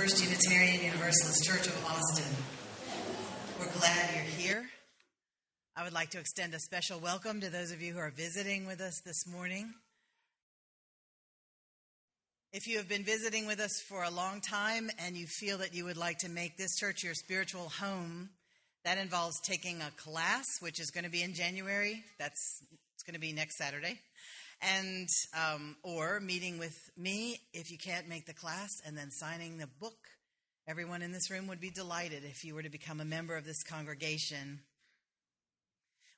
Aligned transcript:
First 0.00 0.24
Unitarian 0.24 0.82
Universalist 0.82 1.44
Church 1.44 1.66
of 1.66 1.84
Austin. 1.84 2.24
We're 3.58 3.70
glad 3.70 4.14
you're 4.14 4.24
here. 4.24 4.70
I 5.76 5.84
would 5.84 5.92
like 5.92 6.08
to 6.12 6.18
extend 6.18 6.54
a 6.54 6.58
special 6.58 6.98
welcome 7.00 7.42
to 7.42 7.50
those 7.50 7.70
of 7.70 7.82
you 7.82 7.92
who 7.92 7.98
are 7.98 8.10
visiting 8.10 8.66
with 8.66 8.80
us 8.80 8.98
this 9.04 9.26
morning. 9.26 9.74
If 12.54 12.66
you 12.66 12.78
have 12.78 12.88
been 12.88 13.04
visiting 13.04 13.46
with 13.46 13.60
us 13.60 13.72
for 13.90 14.02
a 14.02 14.10
long 14.10 14.40
time 14.40 14.90
and 15.04 15.18
you 15.18 15.26
feel 15.26 15.58
that 15.58 15.74
you 15.74 15.84
would 15.84 15.98
like 15.98 16.16
to 16.20 16.30
make 16.30 16.56
this 16.56 16.78
church 16.78 17.04
your 17.04 17.12
spiritual 17.12 17.68
home, 17.68 18.30
that 18.86 18.96
involves 18.96 19.38
taking 19.42 19.82
a 19.82 19.90
class, 20.02 20.46
which 20.60 20.80
is 20.80 20.90
going 20.90 21.04
to 21.04 21.10
be 21.10 21.22
in 21.22 21.34
January. 21.34 22.02
That's 22.18 22.62
it's 22.94 23.02
going 23.02 23.12
to 23.12 23.20
be 23.20 23.34
next 23.34 23.58
Saturday 23.58 24.00
and 24.62 25.08
um, 25.36 25.76
or 25.82 26.20
meeting 26.20 26.58
with 26.58 26.76
me 26.96 27.40
if 27.52 27.70
you 27.70 27.78
can't 27.78 28.08
make 28.08 28.26
the 28.26 28.34
class 28.34 28.70
and 28.86 28.96
then 28.96 29.10
signing 29.10 29.58
the 29.58 29.68
book. 29.80 29.98
Everyone 30.68 31.02
in 31.02 31.12
this 31.12 31.30
room 31.30 31.46
would 31.46 31.60
be 31.60 31.70
delighted 31.70 32.24
if 32.24 32.44
you 32.44 32.54
were 32.54 32.62
to 32.62 32.70
become 32.70 33.00
a 33.00 33.04
member 33.04 33.36
of 33.36 33.44
this 33.44 33.62
congregation. 33.62 34.60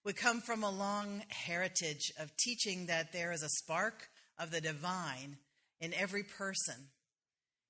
We 0.05 0.12
come 0.12 0.41
from 0.41 0.65
a 0.65 0.70
long 0.70 1.23
heritage 1.29 2.12
of 2.19 2.37
teaching 2.37 2.87
that 2.87 3.12
there 3.12 3.33
is 3.33 3.43
a 3.43 3.48
spark 3.48 4.09
of 4.39 4.51
the 4.51 4.61
divine 4.61 5.39
in 5.81 5.95
every 5.95 6.25
person. 6.25 6.75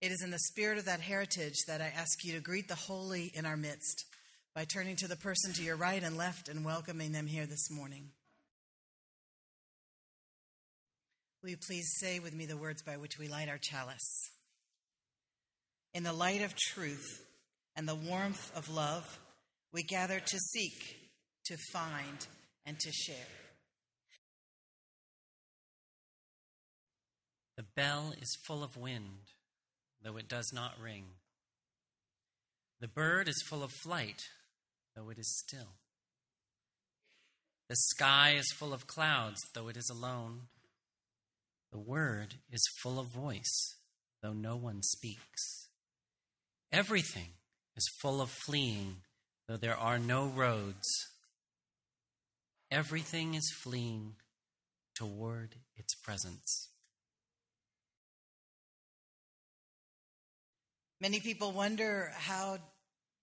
It 0.01 0.11
is 0.11 0.23
in 0.23 0.31
the 0.31 0.39
spirit 0.39 0.79
of 0.79 0.87
that 0.87 1.01
heritage 1.01 1.59
that 1.69 1.81
i 1.81 1.93
ask 1.97 2.25
you 2.25 2.33
to 2.33 2.41
greet 2.41 2.69
the 2.69 2.75
holy 2.75 3.31
in 3.35 3.47
our 3.47 3.57
midst 3.57 4.05
by 4.55 4.65
turning 4.65 4.97
to 4.97 5.09
the 5.09 5.17
person 5.17 5.53
to 5.53 5.63
your 5.63 5.77
right 5.77 6.03
and 6.03 6.17
left 6.17 6.49
and 6.49 6.65
welcoming 6.65 7.13
them 7.13 7.27
here 7.27 7.47
this 7.47 7.71
morning 7.71 8.11
Will 11.43 11.51
you 11.51 11.57
please 11.57 11.97
say 11.99 12.21
with 12.21 12.35
me 12.35 12.47
the 12.47 12.57
words 12.57 12.83
by 12.83 12.97
which 12.97 13.19
we 13.19 13.27
light 13.27 13.49
our 13.49 13.59
chalice? 13.59 14.31
In 15.93 16.05
the 16.05 16.13
light 16.13 16.41
of 16.41 16.55
truth 16.55 17.27
and 17.75 17.89
the 17.89 17.97
warmth 17.97 18.53
of 18.57 18.69
love, 18.69 19.19
we 19.73 19.83
gather 19.83 20.21
to 20.21 20.39
seek, 20.39 21.11
to 21.47 21.57
find, 21.73 22.27
and 22.65 22.79
to 22.79 22.93
share. 22.93 23.17
The 27.57 27.65
bell 27.75 28.15
is 28.21 28.39
full 28.47 28.63
of 28.63 28.77
wind, 28.77 29.33
though 30.01 30.17
it 30.19 30.29
does 30.29 30.53
not 30.55 30.81
ring. 30.81 31.07
The 32.81 32.89
bird 32.89 33.27
is 33.27 33.43
full 33.49 33.65
of 33.65 33.73
flight, 33.83 34.23
though 34.95 35.11
it 35.11 35.19
is 35.19 35.41
still. 35.45 35.75
The 37.69 37.77
sky 37.77 38.35
is 38.37 38.53
full 38.57 38.73
of 38.73 38.87
clouds, 38.87 39.41
though 39.55 39.69
it 39.69 39.77
is 39.77 39.91
alone. 39.91 40.43
The 41.73 41.79
word 41.79 42.35
is 42.51 42.63
full 42.83 43.01
of 43.01 43.07
voice, 43.07 43.77
though 44.23 44.35
no 44.35 44.57
one 44.57 44.83
speaks. 44.83 45.69
Everything 46.71 47.29
is 47.77 47.89
full 48.01 48.21
of 48.21 48.31
fleeing, 48.31 48.97
though 49.49 49.57
there 49.57 49.77
are 49.77 49.99
no 49.99 50.27
roads. 50.27 50.87
Everything 52.71 53.35
is 53.35 53.51
fleeing 53.63 54.17
toward 54.95 55.57
its 55.75 55.95
presence. 55.95 56.69
Many 61.01 61.21
people 61.21 61.53
wonder 61.53 62.13
how 62.15 62.59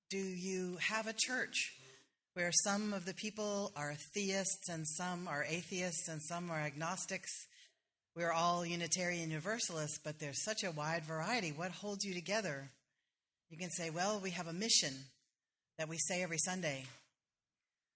do 0.10 0.18
you 0.18 0.78
have 0.82 1.06
a 1.06 1.14
church 1.14 1.74
where 2.34 2.52
some 2.52 2.94
of 2.94 3.06
the 3.06 3.14
people 3.14 3.72
are 3.76 3.94
theists 4.16 4.70
and 4.70 4.88
some 4.88 5.28
are 5.28 5.46
atheists 5.48 6.08
and 6.08 6.22
some 6.22 6.50
are 6.50 6.60
agnostics 6.60 7.48
we're 8.20 8.34
all 8.34 8.66
Unitarian 8.66 9.30
Universalists, 9.30 9.98
but 10.04 10.20
there's 10.20 10.44
such 10.44 10.66
a 10.66 10.72
wide 10.72 11.06
variety. 11.06 11.54
What 11.54 11.72
holds 11.72 12.04
you 12.04 12.14
together? 12.14 12.70
You 13.50 13.58
can 13.58 13.70
say, 13.70 13.90
well, 13.90 14.20
we 14.22 14.32
have 14.32 14.48
a 14.48 14.54
mission 14.54 14.94
that 15.78 15.88
we 15.88 15.98
say 15.98 16.22
every 16.22 16.38
Sunday. 16.38 16.84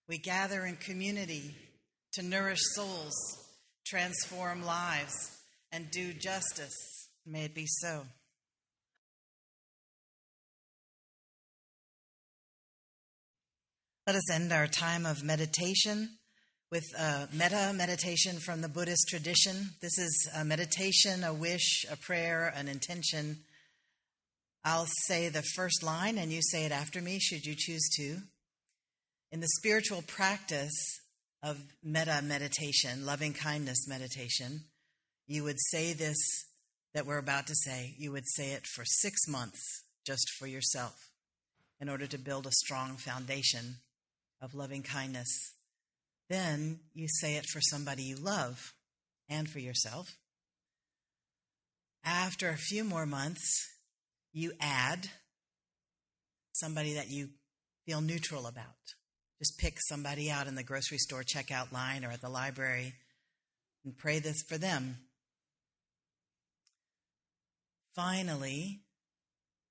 We 0.07 0.17
gather 0.17 0.65
in 0.65 0.77
community 0.77 1.53
to 2.13 2.23
nourish 2.23 2.61
souls, 2.73 3.13
transform 3.85 4.65
lives, 4.65 5.13
and 5.73 5.91
do 5.91 6.13
justice. 6.13 7.09
May 7.25 7.43
it 7.43 7.53
be 7.53 7.65
so. 7.67 8.03
Let 14.07 14.15
us 14.15 14.31
end 14.31 14.53
our 14.53 14.67
time 14.67 15.05
of 15.05 15.21
meditation 15.21 16.17
with 16.73 16.91
a 16.97 17.29
metta 17.31 17.71
meditation 17.75 18.39
from 18.39 18.61
the 18.61 18.67
Buddhist 18.67 19.07
tradition. 19.07 19.69
This 19.79 19.99
is 19.99 20.27
a 20.35 20.43
meditation, 20.43 21.23
a 21.23 21.31
wish, 21.31 21.85
a 21.91 21.95
prayer, 21.95 22.51
an 22.55 22.67
intention. 22.67 23.37
I'll 24.65 24.87
say 24.87 25.29
the 25.29 25.43
first 25.43 25.83
line 25.83 26.17
and 26.17 26.31
you 26.31 26.41
say 26.41 26.65
it 26.65 26.71
after 26.71 26.99
me, 26.99 27.19
should 27.19 27.45
you 27.45 27.53
choose 27.55 27.87
to. 27.97 28.17
In 29.31 29.39
the 29.39 29.49
spiritual 29.49 30.01
practice 30.07 30.73
of 31.43 31.61
metta 31.83 32.23
meditation, 32.23 33.05
loving 33.05 33.33
kindness 33.33 33.87
meditation, 33.87 34.61
you 35.27 35.43
would 35.43 35.59
say 35.69 35.93
this 35.93 36.17
that 36.95 37.05
we're 37.05 37.19
about 37.19 37.45
to 37.45 37.55
say. 37.55 37.93
You 37.99 38.11
would 38.13 38.27
say 38.27 38.53
it 38.53 38.65
for 38.65 38.83
six 38.83 39.27
months 39.27 39.83
just 40.07 40.27
for 40.39 40.47
yourself 40.47 40.95
in 41.79 41.87
order 41.87 42.07
to 42.07 42.17
build 42.17 42.47
a 42.47 42.51
strong 42.51 42.97
foundation 42.97 43.75
of 44.41 44.55
loving 44.55 44.81
kindness 44.81 45.53
then 46.33 46.79
you 46.95 47.07
say 47.07 47.35
it 47.35 47.45
for 47.45 47.61
somebody 47.61 48.03
you 48.03 48.15
love 48.15 48.73
and 49.29 49.47
for 49.47 49.59
yourself. 49.59 50.17
After 52.03 52.49
a 52.49 52.57
few 52.57 52.83
more 52.83 53.05
months, 53.05 53.67
you 54.33 54.51
add 54.59 55.09
somebody 56.53 56.95
that 56.95 57.09
you 57.09 57.29
feel 57.85 58.01
neutral 58.01 58.47
about. 58.47 58.65
Just 59.39 59.59
pick 59.59 59.75
somebody 59.87 60.31
out 60.31 60.47
in 60.47 60.55
the 60.55 60.63
grocery 60.63 60.97
store 60.97 61.23
checkout 61.23 61.71
line 61.71 62.03
or 62.03 62.09
at 62.09 62.21
the 62.21 62.29
library 62.29 62.93
and 63.85 63.95
pray 63.95 64.19
this 64.19 64.41
for 64.49 64.57
them. 64.57 64.97
Finally, 67.95 68.81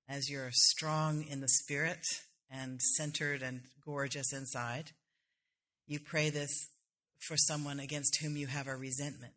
as 0.08 0.30
you're 0.30 0.50
strong 0.52 1.24
in 1.28 1.40
the 1.40 1.48
spirit 1.48 2.04
and 2.48 2.80
centered 2.80 3.42
and 3.42 3.62
gorgeous 3.84 4.32
inside, 4.32 4.92
you 5.86 6.00
pray 6.00 6.30
this 6.30 6.68
for 7.18 7.36
someone 7.36 7.80
against 7.80 8.20
whom 8.20 8.36
you 8.36 8.46
have 8.46 8.66
a 8.66 8.76
resentment. 8.76 9.32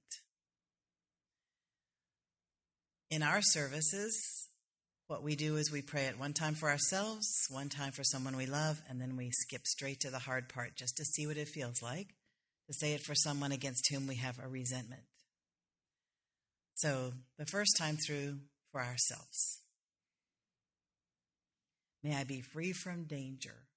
In 3.12 3.22
our 3.22 3.42
services, 3.42 4.48
what 5.08 5.24
we 5.24 5.36
do 5.36 5.58
is 5.58 5.72
we 5.72 5.82
pray 5.82 6.06
it 6.06 6.20
one 6.20 6.34
time 6.34 6.56
for 6.56 6.70
ourselves, 6.70 7.28
one 7.50 7.70
time 7.70 7.92
for 7.92 8.04
someone 8.04 8.36
we 8.36 8.48
love, 8.48 8.82
and 8.90 9.00
then 9.00 9.16
we 9.16 9.30
skip 9.32 9.68
straight 9.68 10.00
to 10.02 10.10
the 10.10 10.20
hard 10.20 10.50
part 10.50 10.76
just 10.76 10.98
to 10.98 11.06
see 11.06 11.28
what 11.28 11.38
it 11.38 11.48
feels 11.48 11.82
like 11.82 12.08
to 12.68 12.74
say 12.74 12.94
it 12.94 13.02
for 13.02 13.16
someone 13.16 13.52
against 13.52 13.90
whom 13.92 14.08
we 14.08 14.16
have 14.16 14.40
a 14.40 14.48
resentment. 14.48 15.04
So, 16.76 17.14
the 17.38 17.46
first 17.46 17.78
time 17.78 17.98
through 17.98 18.40
for 18.72 18.82
ourselves. 18.82 19.62
May 22.04 22.16
I 22.16 22.24
be 22.24 22.42
free 22.42 22.74
from 22.74 23.06
danger 23.06 23.68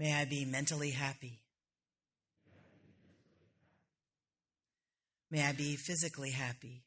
May 0.00 0.14
I 0.14 0.24
be 0.24 0.46
mentally 0.46 0.92
happy. 0.92 1.42
May 5.30 5.44
I 5.44 5.52
be 5.52 5.76
physically 5.76 6.30
happy. 6.30 6.84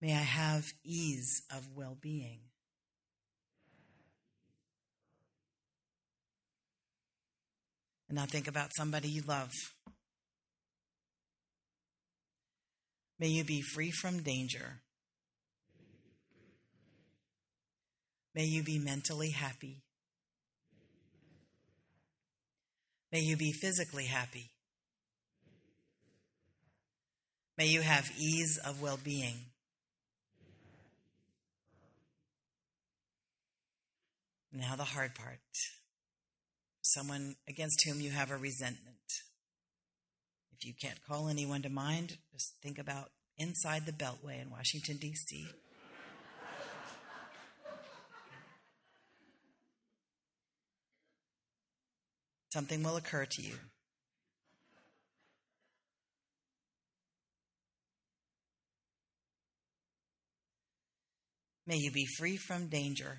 May 0.00 0.14
I 0.14 0.22
have 0.22 0.64
ease 0.82 1.42
of 1.54 1.76
well 1.76 1.94
being. 2.00 2.38
And 8.08 8.16
now 8.16 8.24
think 8.24 8.48
about 8.48 8.74
somebody 8.74 9.08
you 9.10 9.20
love. 9.26 9.52
May 13.18 13.28
you 13.28 13.44
be 13.44 13.60
free 13.60 13.90
from 13.90 14.22
danger. 14.22 14.80
May 18.34 18.44
you 18.44 18.62
be 18.62 18.78
mentally 18.78 19.30
happy. 19.30 19.82
May 23.12 23.20
you 23.20 23.36
be 23.36 23.52
physically 23.52 24.06
happy. 24.06 24.50
May 27.58 27.66
you 27.66 27.80
have 27.80 28.10
ease 28.18 28.58
of 28.64 28.80
well 28.80 28.98
being. 29.02 29.34
Now, 34.52 34.76
the 34.76 34.84
hard 34.84 35.14
part 35.14 35.38
someone 36.82 37.36
against 37.48 37.84
whom 37.86 38.00
you 38.00 38.10
have 38.10 38.30
a 38.30 38.36
resentment. 38.36 38.96
If 40.52 40.66
you 40.66 40.74
can't 40.74 40.98
call 41.06 41.28
anyone 41.28 41.62
to 41.62 41.70
mind, 41.70 42.16
just 42.32 42.54
think 42.62 42.78
about 42.78 43.10
inside 43.38 43.86
the 43.86 43.92
Beltway 43.92 44.42
in 44.42 44.50
Washington, 44.50 44.96
D.C. 44.96 45.46
something 52.50 52.82
will 52.82 52.96
occur 52.96 53.24
to 53.24 53.42
you. 53.42 53.54
May 61.66 61.76
you 61.76 61.92
be 61.92 62.06
free 62.18 62.36
from 62.36 62.66
danger. 62.68 63.16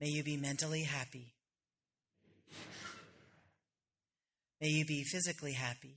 May 0.00 0.08
you 0.08 0.22
be 0.22 0.36
mentally 0.36 0.82
happy. 0.82 1.34
May 4.60 4.68
you 4.68 4.84
be 4.84 5.02
physically 5.02 5.54
happy. 5.54 5.96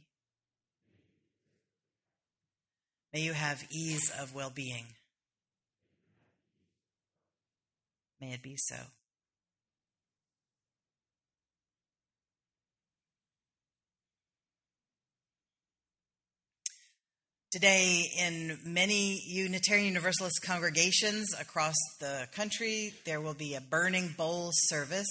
May 3.13 3.21
you 3.21 3.33
have 3.33 3.63
ease 3.71 4.11
of 4.19 4.33
well 4.33 4.49
being. 4.49 4.85
May 8.19 8.33
it 8.33 8.41
be 8.41 8.55
so. 8.57 8.75
Today, 17.55 18.11
in 18.19 18.59
many 18.65 19.21
Unitarian 19.27 19.87
Universalist 19.87 20.41
congregations 20.43 21.33
across 21.39 21.75
the 22.01 22.27
country, 22.33 22.91
there 23.05 23.21
will 23.21 23.33
be 23.33 23.55
a 23.55 23.61
burning 23.61 24.13
bowl 24.17 24.49
service. 24.51 25.07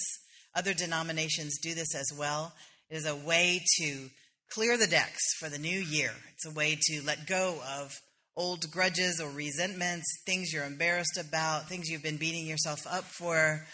Other 0.54 0.74
denominations 0.74 1.58
do 1.62 1.72
this 1.72 1.94
as 1.94 2.12
well. 2.18 2.52
It 2.90 2.96
is 2.96 3.06
a 3.06 3.16
way 3.16 3.62
to 3.80 4.10
clear 4.50 4.76
the 4.76 4.86
decks 4.86 5.22
for 5.38 5.48
the 5.48 5.56
new 5.56 5.78
year. 5.78 6.10
It's 6.34 6.44
a 6.44 6.50
way 6.50 6.76
to 6.78 7.00
let 7.06 7.26
go 7.26 7.62
of 7.78 7.98
old 8.36 8.70
grudges 8.70 9.22
or 9.22 9.30
resentments, 9.30 10.04
things 10.26 10.52
you're 10.52 10.66
embarrassed 10.66 11.18
about, 11.18 11.70
things 11.70 11.88
you've 11.88 12.02
been 12.02 12.18
beating 12.18 12.46
yourself 12.46 12.80
up 12.86 13.04
for, 13.04 13.64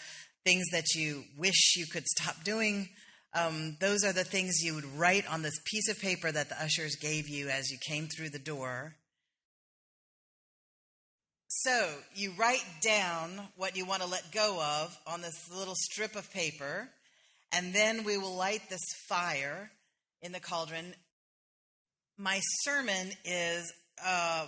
things 0.45 0.63
that 0.71 0.95
you 0.95 1.25
wish 1.37 1.75
you 1.75 1.87
could 1.87 2.07
stop 2.07 2.41
doing. 2.45 2.87
Um, 3.33 3.77
those 3.79 4.03
are 4.03 4.11
the 4.11 4.25
things 4.25 4.61
you 4.61 4.75
would 4.75 4.97
write 4.97 5.25
on 5.31 5.41
this 5.41 5.59
piece 5.63 5.87
of 5.87 5.99
paper 5.99 6.31
that 6.31 6.49
the 6.49 6.61
ushers 6.61 6.97
gave 6.97 7.29
you 7.29 7.47
as 7.47 7.71
you 7.71 7.77
came 7.87 8.07
through 8.07 8.29
the 8.29 8.39
door. 8.39 8.95
So 11.47 11.89
you 12.13 12.33
write 12.37 12.63
down 12.81 13.39
what 13.55 13.77
you 13.77 13.85
want 13.85 14.01
to 14.01 14.07
let 14.07 14.31
go 14.31 14.61
of 14.61 14.97
on 15.07 15.21
this 15.21 15.49
little 15.49 15.75
strip 15.75 16.15
of 16.15 16.31
paper, 16.31 16.89
and 17.51 17.73
then 17.73 18.03
we 18.03 18.17
will 18.17 18.35
light 18.35 18.69
this 18.69 18.85
fire 19.07 19.71
in 20.21 20.31
the 20.31 20.39
cauldron. 20.39 20.93
My 22.17 22.39
sermon 22.63 23.11
is 23.25 23.71
um, 24.05 24.47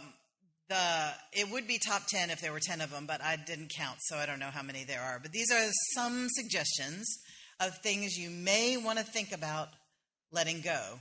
the 0.70 1.14
it 1.34 1.50
would 1.52 1.68
be 1.68 1.78
top 1.78 2.04
10 2.08 2.30
if 2.30 2.40
there 2.42 2.52
were 2.52 2.60
10 2.60 2.82
of 2.82 2.92
them 2.92 3.06
but 3.06 3.22
i 3.22 3.36
didn't 3.36 3.72
count 3.76 3.98
so 4.00 4.16
i 4.16 4.26
don't 4.26 4.40
know 4.40 4.50
how 4.52 4.64
many 4.64 4.84
there 4.84 5.02
are 5.02 5.20
but 5.22 5.32
these 5.32 5.52
are 5.52 5.70
some 5.94 6.28
suggestions 6.30 7.20
of 7.68 7.78
things 7.80 8.18
you 8.18 8.30
may 8.30 8.78
want 8.78 9.00
to 9.00 9.04
think 9.04 9.32
about 9.32 9.70
letting 10.32 10.62
go 10.62 11.00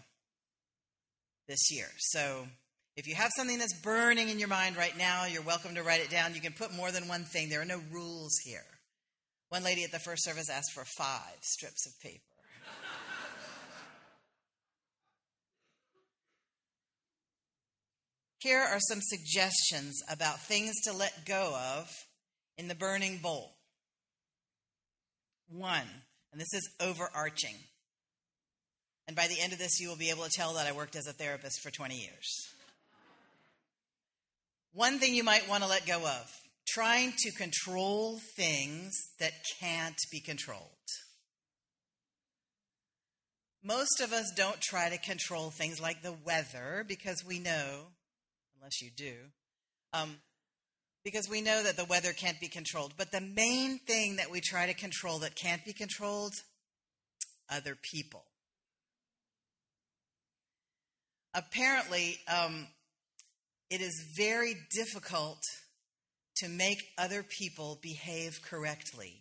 this 1.48 1.70
year. 1.70 1.86
So 1.98 2.46
if 2.96 3.06
you 3.06 3.14
have 3.14 3.30
something 3.36 3.58
that's 3.58 3.80
burning 3.80 4.28
in 4.28 4.38
your 4.38 4.48
mind 4.48 4.76
right 4.76 4.96
now 4.96 5.24
you're 5.26 5.42
welcome 5.42 5.74
to 5.74 5.82
write 5.82 6.00
it 6.00 6.10
down. 6.10 6.34
You 6.34 6.40
can 6.40 6.52
put 6.52 6.74
more 6.74 6.90
than 6.90 7.08
one 7.08 7.24
thing. 7.24 7.48
There 7.48 7.60
are 7.60 7.66
no 7.66 7.80
rules 7.90 8.38
here. 8.44 8.64
One 9.48 9.64
lady 9.64 9.84
at 9.84 9.92
the 9.92 9.98
first 9.98 10.24
service 10.24 10.48
asked 10.48 10.72
for 10.72 10.84
five 10.96 11.36
strips 11.42 11.86
of 11.86 11.92
paper. 12.00 12.20
Here 18.42 18.58
are 18.58 18.80
some 18.80 18.98
suggestions 19.00 20.02
about 20.10 20.40
things 20.40 20.74
to 20.84 20.92
let 20.92 21.26
go 21.26 21.56
of 21.76 21.88
in 22.58 22.66
the 22.66 22.74
burning 22.74 23.18
bowl. 23.18 23.52
One, 25.48 25.86
and 26.32 26.40
this 26.40 26.52
is 26.54 26.68
overarching. 26.80 27.54
And 29.06 29.16
by 29.16 29.26
the 29.26 29.40
end 29.40 29.52
of 29.52 29.58
this, 29.58 29.80
you 29.80 29.88
will 29.88 29.96
be 29.96 30.10
able 30.10 30.24
to 30.24 30.30
tell 30.30 30.54
that 30.54 30.66
I 30.66 30.72
worked 30.72 30.96
as 30.96 31.06
a 31.06 31.12
therapist 31.12 31.60
for 31.60 31.70
20 31.70 31.94
years. 31.94 32.48
One 34.72 34.98
thing 34.98 35.14
you 35.14 35.24
might 35.24 35.48
want 35.48 35.62
to 35.62 35.68
let 35.68 35.86
go 35.86 35.98
of 36.06 36.30
trying 36.66 37.12
to 37.18 37.30
control 37.32 38.20
things 38.36 38.96
that 39.18 39.32
can't 39.60 39.98
be 40.10 40.20
controlled. 40.20 40.62
Most 43.62 44.00
of 44.00 44.12
us 44.12 44.32
don't 44.36 44.60
try 44.60 44.88
to 44.88 44.98
control 44.98 45.50
things 45.50 45.80
like 45.80 46.02
the 46.02 46.16
weather 46.24 46.84
because 46.86 47.24
we 47.26 47.38
know 47.38 47.86
unless 48.56 48.80
you 48.80 48.90
do, 48.96 49.14
um, 49.92 50.16
because 51.04 51.28
we 51.28 51.40
know 51.40 51.62
that 51.62 51.76
the 51.76 51.84
weather 51.84 52.12
can't 52.12 52.40
be 52.40 52.48
controlled. 52.48 52.94
But 52.96 53.10
the 53.10 53.20
main 53.20 53.78
thing 53.78 54.16
that 54.16 54.30
we 54.30 54.40
try 54.40 54.66
to 54.66 54.74
control 54.74 55.18
that 55.20 55.34
can't 55.34 55.64
be 55.64 55.72
controlled, 55.72 56.34
other 57.50 57.76
people. 57.80 58.24
Apparently, 61.34 62.18
um, 62.32 62.66
it 63.70 63.80
is 63.80 64.12
very 64.16 64.54
difficult 64.70 65.40
to 66.36 66.48
make 66.48 66.78
other 66.98 67.22
people 67.22 67.78
behave 67.82 68.40
correctly. 68.42 69.18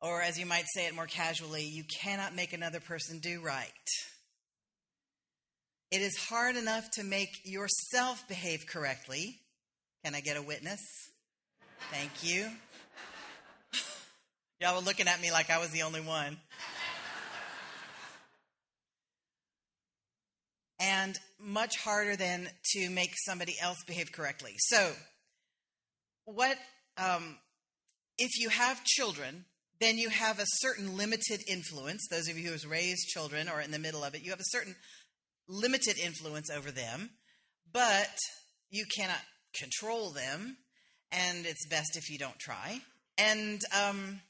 Or, 0.00 0.20
as 0.20 0.38
you 0.38 0.46
might 0.46 0.64
say 0.74 0.86
it 0.86 0.94
more 0.94 1.06
casually, 1.06 1.64
you 1.64 1.84
cannot 1.84 2.34
make 2.34 2.52
another 2.52 2.80
person 2.80 3.20
do 3.20 3.40
right. 3.40 3.70
It 5.92 6.00
is 6.00 6.16
hard 6.16 6.56
enough 6.56 6.90
to 6.92 7.04
make 7.04 7.42
yourself 7.44 8.26
behave 8.26 8.66
correctly. 8.66 9.38
Can 10.02 10.14
I 10.14 10.22
get 10.22 10.38
a 10.38 10.42
witness? 10.42 10.80
Thank 11.90 12.10
you. 12.22 12.48
Y'all 14.62 14.76
were 14.76 14.80
looking 14.80 15.06
at 15.06 15.20
me 15.20 15.30
like 15.30 15.50
I 15.50 15.58
was 15.58 15.68
the 15.68 15.82
only 15.82 16.00
one. 16.00 16.38
and 20.80 21.18
much 21.38 21.76
harder 21.76 22.16
than 22.16 22.48
to 22.72 22.88
make 22.88 23.12
somebody 23.26 23.56
else 23.60 23.76
behave 23.86 24.12
correctly. 24.12 24.54
So, 24.56 24.92
what 26.24 26.56
um, 26.96 27.36
if 28.16 28.30
you 28.38 28.48
have 28.48 28.82
children? 28.84 29.44
Then 29.80 29.98
you 29.98 30.10
have 30.10 30.38
a 30.38 30.44
certain 30.46 30.96
limited 30.96 31.42
influence. 31.48 32.06
Those 32.08 32.28
of 32.28 32.38
you 32.38 32.46
who 32.46 32.52
have 32.52 32.64
raised 32.70 33.08
children 33.08 33.48
or 33.48 33.60
in 33.60 33.72
the 33.72 33.80
middle 33.80 34.04
of 34.04 34.14
it, 34.14 34.22
you 34.22 34.30
have 34.30 34.38
a 34.38 34.44
certain 34.44 34.76
limited 35.48 35.98
influence 35.98 36.50
over 36.50 36.70
them, 36.70 37.10
but 37.72 38.16
you 38.70 38.84
cannot 38.96 39.20
control 39.54 40.10
them, 40.10 40.56
and 41.10 41.46
it's 41.46 41.66
best 41.68 41.96
if 41.96 42.10
you 42.10 42.18
don't 42.18 42.38
try. 42.38 42.80
And 43.18 43.60
um, 43.76 44.20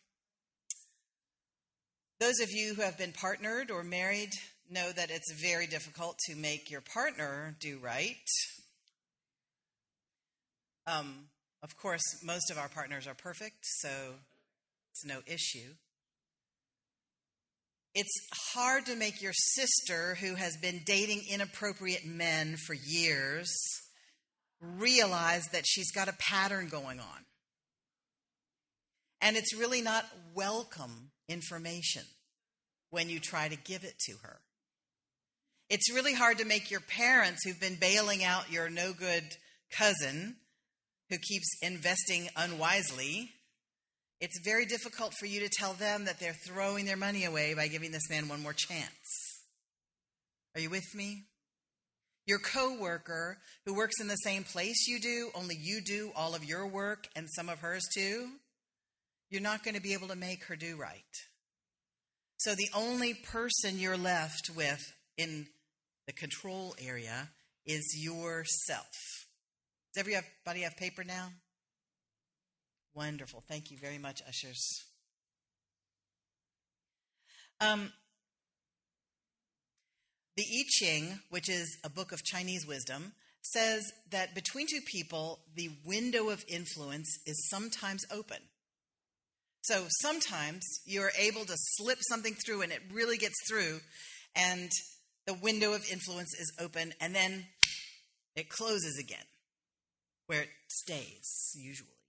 those 2.21 2.41
of 2.41 2.51
you 2.51 2.75
who 2.75 2.83
have 2.83 2.99
been 2.99 3.13
partnered 3.13 3.71
or 3.71 3.83
married 3.83 4.31
know 4.71 4.91
that 4.93 5.11
it's 5.11 5.33
very 5.41 5.67
difficult 5.67 6.17
to 6.27 6.37
make 6.37 6.71
your 6.71 6.81
partner 6.81 7.57
do 7.61 7.79
right. 7.83 8.17
Um, 10.87 11.27
of 11.63 11.77
course, 11.77 12.03
most 12.25 12.51
of 12.51 12.59
our 12.59 12.69
partners 12.69 13.07
are 13.07 13.15
perfect, 13.15 13.59
so 13.63 13.89
it's 14.91 15.05
no 15.05 15.21
issue. 15.27 15.75
It's 17.95 18.27
hard 18.55 18.87
to 18.87 18.97
make 18.97 19.21
your 19.21 19.35
sister, 19.35 20.15
who 20.15 20.35
has 20.35 20.57
been 20.57 20.81
dating 20.87 21.25
inappropriate 21.29 22.07
men 22.07 22.57
for 22.57 22.75
years, 22.75 23.53
realize 24.61 25.47
that 25.53 25.67
she's 25.67 25.93
got 25.93 26.09
a 26.09 26.17
pattern 26.19 26.69
going 26.69 27.01
on. 27.01 27.27
And 29.21 29.37
it's 29.37 29.55
really 29.55 29.83
not 29.83 30.05
welcome 30.35 31.11
information 31.29 32.03
when 32.91 33.11
you 33.11 33.21
try 33.21 33.49
to 33.49 33.57
give 33.57 33.85
it 33.85 33.99
to 34.07 34.15
her. 34.23 34.41
It's 35.69 35.93
really 35.93 36.15
hard 36.15 36.39
to 36.39 36.45
make 36.45 36.71
your 36.71 36.81
parents, 36.81 37.45
who've 37.45 37.61
been 37.61 37.79
bailing 37.81 38.25
out 38.25 38.51
your 38.51 38.69
no 38.69 38.93
good 38.93 39.25
cousin 39.71 40.37
who 41.09 41.19
keeps 41.19 41.49
investing 41.63 42.29
unwisely, 42.37 43.31
it's 44.23 44.39
very 44.39 44.67
difficult 44.67 45.15
for 45.19 45.27
you 45.27 45.41
to 45.41 45.49
tell 45.49 45.73
them 45.73 46.05
that 46.05 46.21
they're 46.21 46.33
throwing 46.33 46.85
their 46.85 46.97
money 46.97 47.25
away 47.25 47.55
by 47.55 47.67
giving 47.67 47.91
this 47.91 48.09
man 48.09 48.29
one 48.29 48.41
more 48.41 48.53
chance. 48.53 49.43
Are 50.55 50.61
you 50.61 50.71
with 50.71 50.95
me? 50.95 51.25
Your 52.25 52.39
coworker 52.39 53.39
who 53.67 53.75
works 53.75 54.01
in 54.01 54.07
the 54.07 54.15
same 54.15 54.45
place 54.45 54.87
you 54.87 55.01
do, 55.01 55.31
only 55.35 55.57
you 55.61 55.81
do 55.85 56.13
all 56.15 56.37
of 56.37 56.45
your 56.45 56.69
work 56.69 57.09
and 57.17 57.27
some 57.35 57.49
of 57.49 57.59
hers 57.59 57.83
too, 57.93 58.29
you're 59.29 59.43
not 59.43 59.65
going 59.65 59.75
to 59.75 59.83
be 59.83 59.93
able 59.93 60.07
to 60.07 60.15
make 60.15 60.45
her 60.45 60.55
do 60.55 60.77
right. 60.77 61.03
So 62.37 62.55
the 62.55 62.71
only 62.77 63.15
person 63.15 63.77
you're 63.77 63.97
left 63.97 64.51
with 64.55 64.81
in 65.19 65.49
the 66.07 66.13
control 66.13 66.77
area 66.81 67.29
is 67.67 67.97
yourself. 67.99 68.87
Does 69.93 69.99
everybody 69.99 70.61
have 70.61 70.77
paper 70.77 71.03
now? 71.03 71.31
Wonderful. 72.95 73.43
Thank 73.49 73.71
you 73.71 73.79
very 73.79 73.99
much, 73.99 74.21
ushers. 74.29 74.85
Um, 77.61 77.93
the 80.37 80.43
I 80.43 80.65
Ching, 80.69 81.21
which 81.31 81.49
is 81.49 81.79
a 81.85 81.91
book 81.91 82.13
of 82.13 82.23
Chinese 82.25 82.67
wisdom, 82.67 83.13
says 83.43 83.93
that 84.11 84.35
between 84.35 84.67
two 84.67 84.81
people, 84.87 85.41
the 85.55 85.71
window 85.85 86.29
of 86.29 86.45
influence 86.49 87.19
is 87.27 87.49
sometimes 87.49 88.05
open. 88.11 88.39
So 89.63 89.85
sometimes 90.01 90.65
you're 90.85 91.13
able 91.19 91.45
to 91.45 91.55
slip 91.57 91.99
something 92.09 92.35
through 92.35 92.63
and 92.63 92.73
it 92.73 92.83
really 92.93 93.17
gets 93.17 93.37
through, 93.49 93.81
and 94.35 94.71
the 95.27 95.35
window 95.35 95.73
of 95.73 95.85
influence 95.91 96.35
is 96.39 96.53
open 96.59 96.93
and 97.01 97.15
then 97.15 97.47
it 98.35 98.49
closes 98.49 98.99
again, 98.99 99.25
where 100.27 100.43
it 100.43 100.49
stays, 100.69 101.53
usually. 101.55 102.02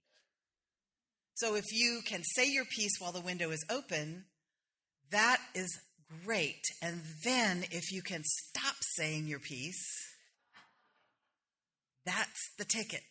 So 1.34 1.56
if 1.56 1.64
you 1.72 2.00
can 2.06 2.22
say 2.22 2.48
your 2.48 2.64
piece 2.64 3.00
while 3.00 3.12
the 3.12 3.20
window 3.20 3.50
is 3.50 3.64
open, 3.68 4.24
that 5.10 5.38
is 5.54 5.78
great. 6.24 6.62
And 6.80 7.00
then 7.24 7.64
if 7.70 7.92
you 7.92 8.02
can 8.02 8.22
stop 8.24 8.76
saying 8.80 9.26
your 9.26 9.40
piece, 9.40 9.84
that's 12.06 12.50
the 12.56 12.64
ticket. 12.64 13.02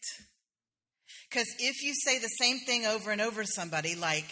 Because 1.29 1.47
if 1.59 1.83
you 1.83 1.93
say 1.95 2.19
the 2.19 2.27
same 2.27 2.59
thing 2.59 2.85
over 2.85 3.11
and 3.11 3.19
over 3.19 3.41
to 3.41 3.47
somebody, 3.47 3.95
like, 3.95 4.31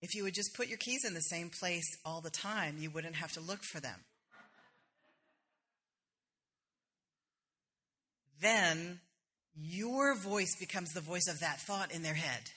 if 0.00 0.14
you 0.14 0.22
would 0.22 0.34
just 0.34 0.54
put 0.54 0.68
your 0.68 0.78
keys 0.78 1.04
in 1.04 1.14
the 1.14 1.20
same 1.20 1.50
place 1.50 1.96
all 2.04 2.20
the 2.20 2.30
time, 2.30 2.76
you 2.78 2.90
wouldn't 2.90 3.16
have 3.16 3.32
to 3.32 3.40
look 3.40 3.64
for 3.64 3.80
them. 3.80 4.04
Then 8.40 9.00
your 9.60 10.14
voice 10.16 10.56
becomes 10.58 10.92
the 10.92 11.00
voice 11.00 11.28
of 11.28 11.40
that 11.40 11.60
thought 11.60 11.92
in 11.92 12.02
their 12.02 12.14
head. 12.14 12.50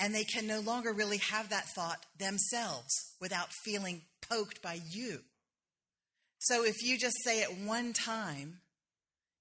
And 0.00 0.14
they 0.14 0.24
can 0.24 0.46
no 0.46 0.60
longer 0.60 0.92
really 0.92 1.18
have 1.18 1.48
that 1.48 1.68
thought 1.74 2.04
themselves 2.18 3.14
without 3.20 3.52
feeling 3.52 4.02
poked 4.28 4.62
by 4.62 4.80
you. 4.88 5.18
So 6.38 6.64
if 6.64 6.82
you 6.84 6.98
just 6.98 7.16
say 7.24 7.40
it 7.40 7.58
one 7.64 7.92
time, 7.92 8.60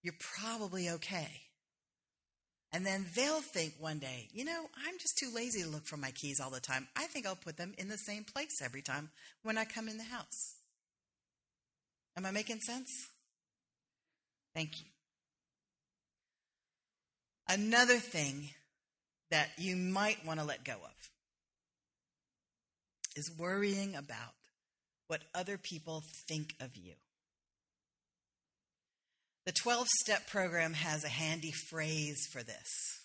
you're 0.01 0.15
probably 0.19 0.89
okay. 0.89 1.29
And 2.73 2.85
then 2.85 3.05
they'll 3.15 3.41
think 3.41 3.73
one 3.79 3.99
day, 3.99 4.27
you 4.33 4.43
know, 4.43 4.65
I'm 4.85 4.97
just 4.99 5.17
too 5.17 5.29
lazy 5.33 5.61
to 5.61 5.69
look 5.69 5.85
for 5.85 5.97
my 5.97 6.11
keys 6.11 6.39
all 6.39 6.49
the 6.49 6.59
time. 6.59 6.87
I 6.95 7.05
think 7.05 7.25
I'll 7.25 7.35
put 7.35 7.57
them 7.57 7.73
in 7.77 7.87
the 7.87 7.97
same 7.97 8.23
place 8.23 8.61
every 8.63 8.81
time 8.81 9.09
when 9.43 9.57
I 9.57 9.65
come 9.65 9.87
in 9.87 9.97
the 9.97 10.03
house. 10.03 10.55
Am 12.17 12.25
I 12.25 12.31
making 12.31 12.59
sense? 12.59 12.89
Thank 14.53 14.79
you. 14.79 14.96
Another 17.49 17.97
thing 17.97 18.49
that 19.31 19.49
you 19.57 19.75
might 19.75 20.25
want 20.25 20.39
to 20.39 20.45
let 20.45 20.63
go 20.63 20.73
of 20.73 21.09
is 23.15 23.31
worrying 23.37 23.95
about 23.95 24.33
what 25.07 25.21
other 25.33 25.57
people 25.57 26.03
think 26.27 26.53
of 26.59 26.75
you. 26.75 26.93
The 29.45 29.53
12 29.53 29.87
step 30.03 30.27
program 30.27 30.73
has 30.73 31.05
a 31.05 31.09
handy 31.09 31.51
phrase 31.69 32.27
for 32.31 32.43
this. 32.43 33.01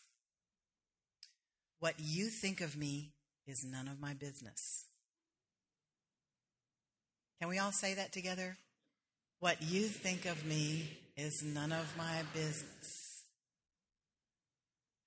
What 1.79 1.95
you 1.99 2.31
think 2.41 2.61
of 2.61 2.77
me 2.77 3.13
is 3.47 3.65
none 3.65 3.89
of 3.89 4.01
my 4.01 4.15
business. 4.15 4.87
Can 7.41 7.49
we 7.49 7.59
all 7.59 7.73
say 7.73 7.95
that 7.95 8.13
together? 8.13 8.57
What 9.41 9.63
you 9.63 9.83
think 9.89 10.27
of 10.27 10.45
me 10.45 10.89
is 11.17 11.43
none 11.45 11.73
of 11.73 11.97
my 11.97 12.23
business. 12.35 13.02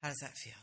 How 0.05 0.11
does 0.11 0.19
that 0.19 0.37
feel? 0.37 0.53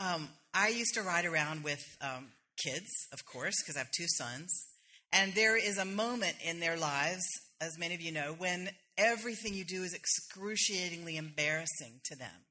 Um, 0.00 0.30
I 0.54 0.68
used 0.68 0.94
to 0.94 1.02
ride 1.02 1.26
around 1.26 1.62
with 1.62 1.84
um, 2.00 2.28
kids, 2.56 2.88
of 3.12 3.26
course, 3.26 3.52
because 3.62 3.76
I 3.76 3.80
have 3.80 3.90
two 3.94 4.06
sons. 4.16 4.66
And 5.12 5.34
there 5.34 5.58
is 5.58 5.76
a 5.76 5.84
moment 5.84 6.36
in 6.42 6.60
their 6.60 6.78
lives 6.78 7.26
as 7.60 7.78
many 7.78 7.94
of 7.94 8.00
you 8.00 8.10
know, 8.10 8.34
when 8.38 8.70
everything 8.96 9.52
you 9.52 9.66
do 9.66 9.82
is 9.82 9.92
excruciatingly 9.92 11.18
embarrassing 11.18 12.00
to 12.04 12.16
them. 12.16 12.46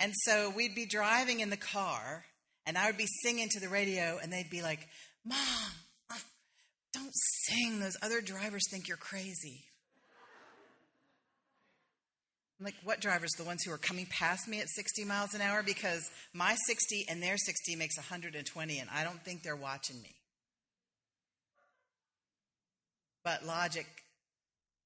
And 0.00 0.12
so 0.24 0.50
we'd 0.50 0.74
be 0.74 0.86
driving 0.86 1.38
in 1.38 1.50
the 1.50 1.56
car, 1.56 2.24
and 2.66 2.76
I 2.76 2.86
would 2.86 2.98
be 2.98 3.06
singing 3.22 3.48
to 3.50 3.60
the 3.60 3.68
radio, 3.68 4.18
and 4.20 4.32
they'd 4.32 4.50
be 4.50 4.62
like, 4.62 4.80
Mom, 5.24 5.38
uh, 6.10 6.18
don't 6.92 7.14
sing. 7.44 7.78
Those 7.78 7.96
other 8.02 8.20
drivers 8.20 8.64
think 8.68 8.88
you're 8.88 8.96
crazy. 8.96 9.62
Like, 12.58 12.74
what 12.84 13.00
drivers? 13.00 13.32
The 13.32 13.44
ones 13.44 13.62
who 13.64 13.72
are 13.72 13.78
coming 13.78 14.06
past 14.06 14.48
me 14.48 14.60
at 14.60 14.68
60 14.68 15.04
miles 15.04 15.34
an 15.34 15.42
hour? 15.42 15.62
Because 15.62 16.10
my 16.32 16.56
60 16.66 17.06
and 17.08 17.22
their 17.22 17.36
60 17.36 17.76
makes 17.76 17.98
120, 17.98 18.78
and 18.78 18.88
I 18.90 19.04
don't 19.04 19.22
think 19.22 19.42
they're 19.42 19.54
watching 19.54 20.00
me. 20.00 20.14
But 23.22 23.44
logic 23.44 23.86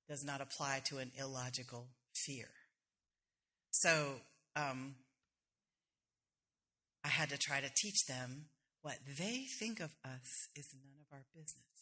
does 0.09 0.25
not 0.25 0.41
apply 0.41 0.83
to 0.87 0.99
an 0.99 1.13
illogical 1.21 1.87
fear. 2.27 2.49
So 3.71 4.15
um, 4.57 4.97
I 7.05 7.09
had 7.09 7.31
to 7.31 7.39
try 7.39 7.61
to 7.61 7.71
teach 7.77 8.07
them 8.07 8.47
what 8.83 8.97
they 9.19 9.45
think 9.59 9.79
of 9.79 9.91
us 10.05 10.49
is 10.57 10.75
none 10.83 10.97
of 11.01 11.07
our 11.13 11.25
business. 11.35 11.80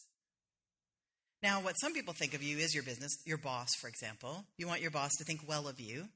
Now, 1.42 1.60
what 1.60 1.74
some 1.80 1.92
people 1.92 2.14
think 2.14 2.34
of 2.34 2.42
you 2.42 2.58
is 2.58 2.74
your 2.74 2.82
business, 2.82 3.12
your 3.24 3.38
boss, 3.38 3.68
for 3.80 3.88
example. 3.88 4.44
You 4.56 4.66
want 4.66 4.80
your 4.80 4.90
boss 4.90 5.12
to 5.18 5.24
think 5.24 5.40
well 5.46 5.68
of 5.68 5.80
you. 5.80 6.08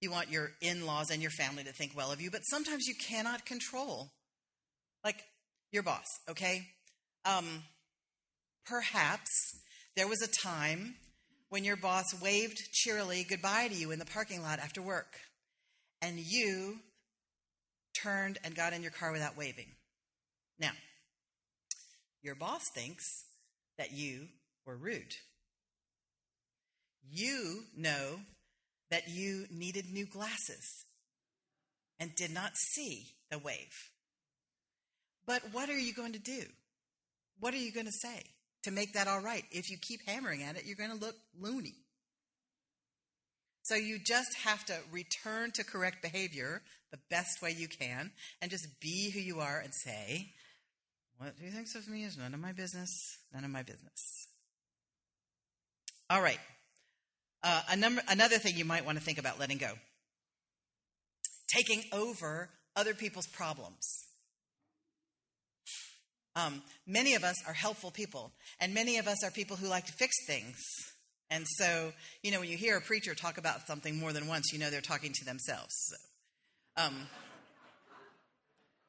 You 0.00 0.10
want 0.10 0.30
your 0.30 0.52
in 0.62 0.86
laws 0.86 1.10
and 1.10 1.20
your 1.20 1.32
family 1.32 1.64
to 1.64 1.72
think 1.72 1.96
well 1.96 2.12
of 2.12 2.20
you, 2.20 2.30
but 2.30 2.42
sometimes 2.42 2.86
you 2.86 2.94
cannot 2.94 3.44
control, 3.44 4.12
like 5.04 5.22
your 5.72 5.82
boss, 5.82 6.06
okay? 6.28 6.62
Um, 7.24 7.64
Perhaps 8.70 9.30
there 9.96 10.06
was 10.06 10.22
a 10.22 10.46
time 10.46 10.94
when 11.48 11.64
your 11.64 11.76
boss 11.76 12.04
waved 12.22 12.58
cheerily 12.72 13.26
goodbye 13.28 13.66
to 13.66 13.74
you 13.74 13.90
in 13.90 13.98
the 13.98 14.04
parking 14.04 14.42
lot 14.42 14.60
after 14.60 14.80
work, 14.80 15.18
and 16.00 16.20
you 16.20 16.76
turned 18.00 18.38
and 18.44 18.54
got 18.54 18.72
in 18.72 18.82
your 18.82 18.92
car 18.92 19.10
without 19.10 19.36
waving. 19.36 19.66
Now, 20.60 20.70
your 22.22 22.36
boss 22.36 22.62
thinks 22.74 23.04
that 23.80 23.92
you 23.92 24.28
were 24.64 24.76
rude. 24.76 25.14
You 27.10 27.64
know 27.76 28.20
that 28.92 29.08
you 29.08 29.46
needed 29.50 29.86
new 29.90 30.06
glasses 30.06 30.84
and 31.98 32.14
did 32.14 32.30
not 32.30 32.52
see 32.56 33.06
the 33.30 33.38
wave. 33.38 33.90
But 35.26 35.42
what 35.52 35.68
are 35.68 35.78
you 35.78 35.92
going 35.92 36.12
to 36.12 36.18
do? 36.18 36.42
What 37.40 37.54
are 37.54 37.58
you 37.58 37.72
going 37.72 37.86
to 37.86 37.92
say? 37.92 38.22
to 38.64 38.70
make 38.70 38.92
that 38.94 39.08
all 39.08 39.20
right. 39.20 39.44
If 39.50 39.70
you 39.70 39.78
keep 39.80 40.00
hammering 40.06 40.42
at 40.42 40.56
it, 40.56 40.64
you're 40.66 40.76
going 40.76 40.96
to 40.96 41.04
look 41.04 41.16
loony. 41.38 41.74
So 43.62 43.74
you 43.74 43.98
just 43.98 44.34
have 44.44 44.64
to 44.66 44.76
return 44.90 45.52
to 45.52 45.64
correct 45.64 46.02
behavior 46.02 46.62
the 46.90 46.98
best 47.08 47.40
way 47.42 47.54
you 47.56 47.68
can 47.68 48.10
and 48.42 48.50
just 48.50 48.66
be 48.80 49.10
who 49.10 49.20
you 49.20 49.40
are 49.40 49.60
and 49.60 49.72
say, 49.72 50.32
What 51.20 51.34
he 51.38 51.50
thinks 51.50 51.74
of 51.74 51.86
me 51.86 52.04
is 52.04 52.16
none 52.16 52.32
of 52.32 52.40
my 52.40 52.52
business, 52.52 52.88
none 53.34 53.44
of 53.44 53.50
my 53.50 53.62
business. 53.62 54.26
All 56.08 56.22
right. 56.22 56.38
Uh, 57.42 57.60
number, 57.76 58.00
another 58.08 58.38
thing 58.38 58.56
you 58.56 58.64
might 58.64 58.86
want 58.86 58.96
to 58.96 59.04
think 59.04 59.18
about 59.18 59.38
letting 59.38 59.58
go 59.58 59.72
taking 61.54 61.82
over 61.92 62.48
other 62.74 62.94
people's 62.94 63.26
problems. 63.26 64.06
Um, 66.36 66.62
many 66.86 67.14
of 67.14 67.24
us 67.24 67.36
are 67.46 67.52
helpful 67.52 67.90
people, 67.90 68.32
and 68.58 68.72
many 68.72 68.96
of 68.96 69.06
us 69.06 69.22
are 69.22 69.30
people 69.30 69.56
who 69.56 69.66
like 69.66 69.84
to 69.86 69.92
fix 69.92 70.14
things. 70.26 70.56
And 71.28 71.44
so, 71.46 71.92
you 72.22 72.30
know, 72.30 72.40
when 72.40 72.48
you 72.48 72.56
hear 72.56 72.78
a 72.78 72.80
preacher 72.80 73.14
talk 73.14 73.36
about 73.36 73.66
something 73.66 73.98
more 73.98 74.14
than 74.14 74.26
once, 74.26 74.52
you 74.54 74.58
know 74.58 74.70
they're 74.70 74.80
talking 74.80 75.12
to 75.12 75.24
themselves. 75.26 75.74
So, 75.74 76.84
um, 76.84 76.94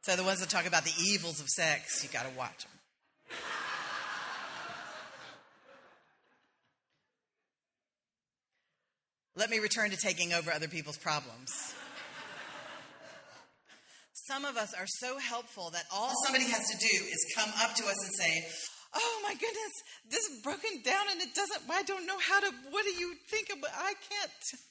so 0.02 0.16
the 0.16 0.24
ones 0.24 0.40
that 0.40 0.50
talk 0.50 0.66
about 0.66 0.84
the 0.84 0.94
evils 1.00 1.40
of 1.40 1.48
sex, 1.48 2.04
you 2.04 2.10
got 2.10 2.24
to 2.24 2.38
watch 2.38 2.64
them. 2.64 2.72
Let 9.36 9.50
me 9.50 9.60
return 9.60 9.92
to 9.92 9.98
taking 9.98 10.34
over 10.34 10.52
other 10.52 10.68
people's 10.68 10.98
problems. 10.98 11.74
Some 14.14 14.46
of 14.46 14.58
us 14.58 14.74
are 14.74 14.88
so 14.88 15.18
helpful 15.18 15.70
that 15.72 15.86
all 15.94 16.12
somebody 16.26 16.46
has 16.46 16.68
to 16.70 16.78
do 16.78 17.06
is 17.06 17.34
come 17.36 17.50
up 17.62 17.76
to 17.76 17.84
us 17.84 18.06
and 18.06 18.14
say, 18.14 18.46
Oh 18.94 19.20
my 19.24 19.34
goodness, 19.34 19.72
this 20.10 20.26
is 20.26 20.42
broken 20.42 20.82
down 20.84 21.06
and 21.12 21.22
it 21.22 21.34
doesn't, 21.34 21.62
I 21.70 21.84
don't 21.84 22.06
know 22.06 22.18
how 22.20 22.40
to, 22.42 22.52
what 22.72 22.84
do 22.84 22.92
you 22.92 23.16
think 23.30 23.50
of, 23.50 23.58
I 23.74 23.94
can't. 23.94 24.62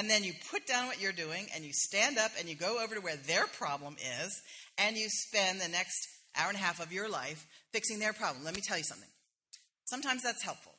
And 0.00 0.08
then 0.08 0.24
you 0.24 0.32
put 0.50 0.66
down 0.66 0.86
what 0.86 0.98
you're 0.98 1.12
doing 1.12 1.48
and 1.54 1.62
you 1.62 1.72
stand 1.74 2.16
up 2.16 2.30
and 2.38 2.48
you 2.48 2.54
go 2.54 2.82
over 2.82 2.94
to 2.94 3.02
where 3.02 3.16
their 3.16 3.46
problem 3.46 3.96
is 4.22 4.42
and 4.78 4.96
you 4.96 5.06
spend 5.10 5.60
the 5.60 5.68
next 5.68 6.08
hour 6.34 6.48
and 6.48 6.56
a 6.56 6.60
half 6.60 6.80
of 6.80 6.90
your 6.90 7.06
life 7.06 7.46
fixing 7.70 7.98
their 7.98 8.14
problem. 8.14 8.42
Let 8.42 8.54
me 8.54 8.62
tell 8.66 8.78
you 8.78 8.82
something. 8.82 9.10
Sometimes 9.84 10.22
that's 10.22 10.42
helpful. 10.42 10.72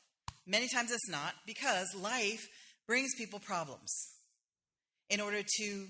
Many 0.48 0.68
times 0.70 0.92
it's 0.92 1.08
not 1.08 1.36
because 1.46 1.94
life 1.94 2.48
brings 2.88 3.14
people 3.14 3.38
problems 3.38 3.94
in 5.12 5.22
order 5.22 5.44
to 5.60 5.86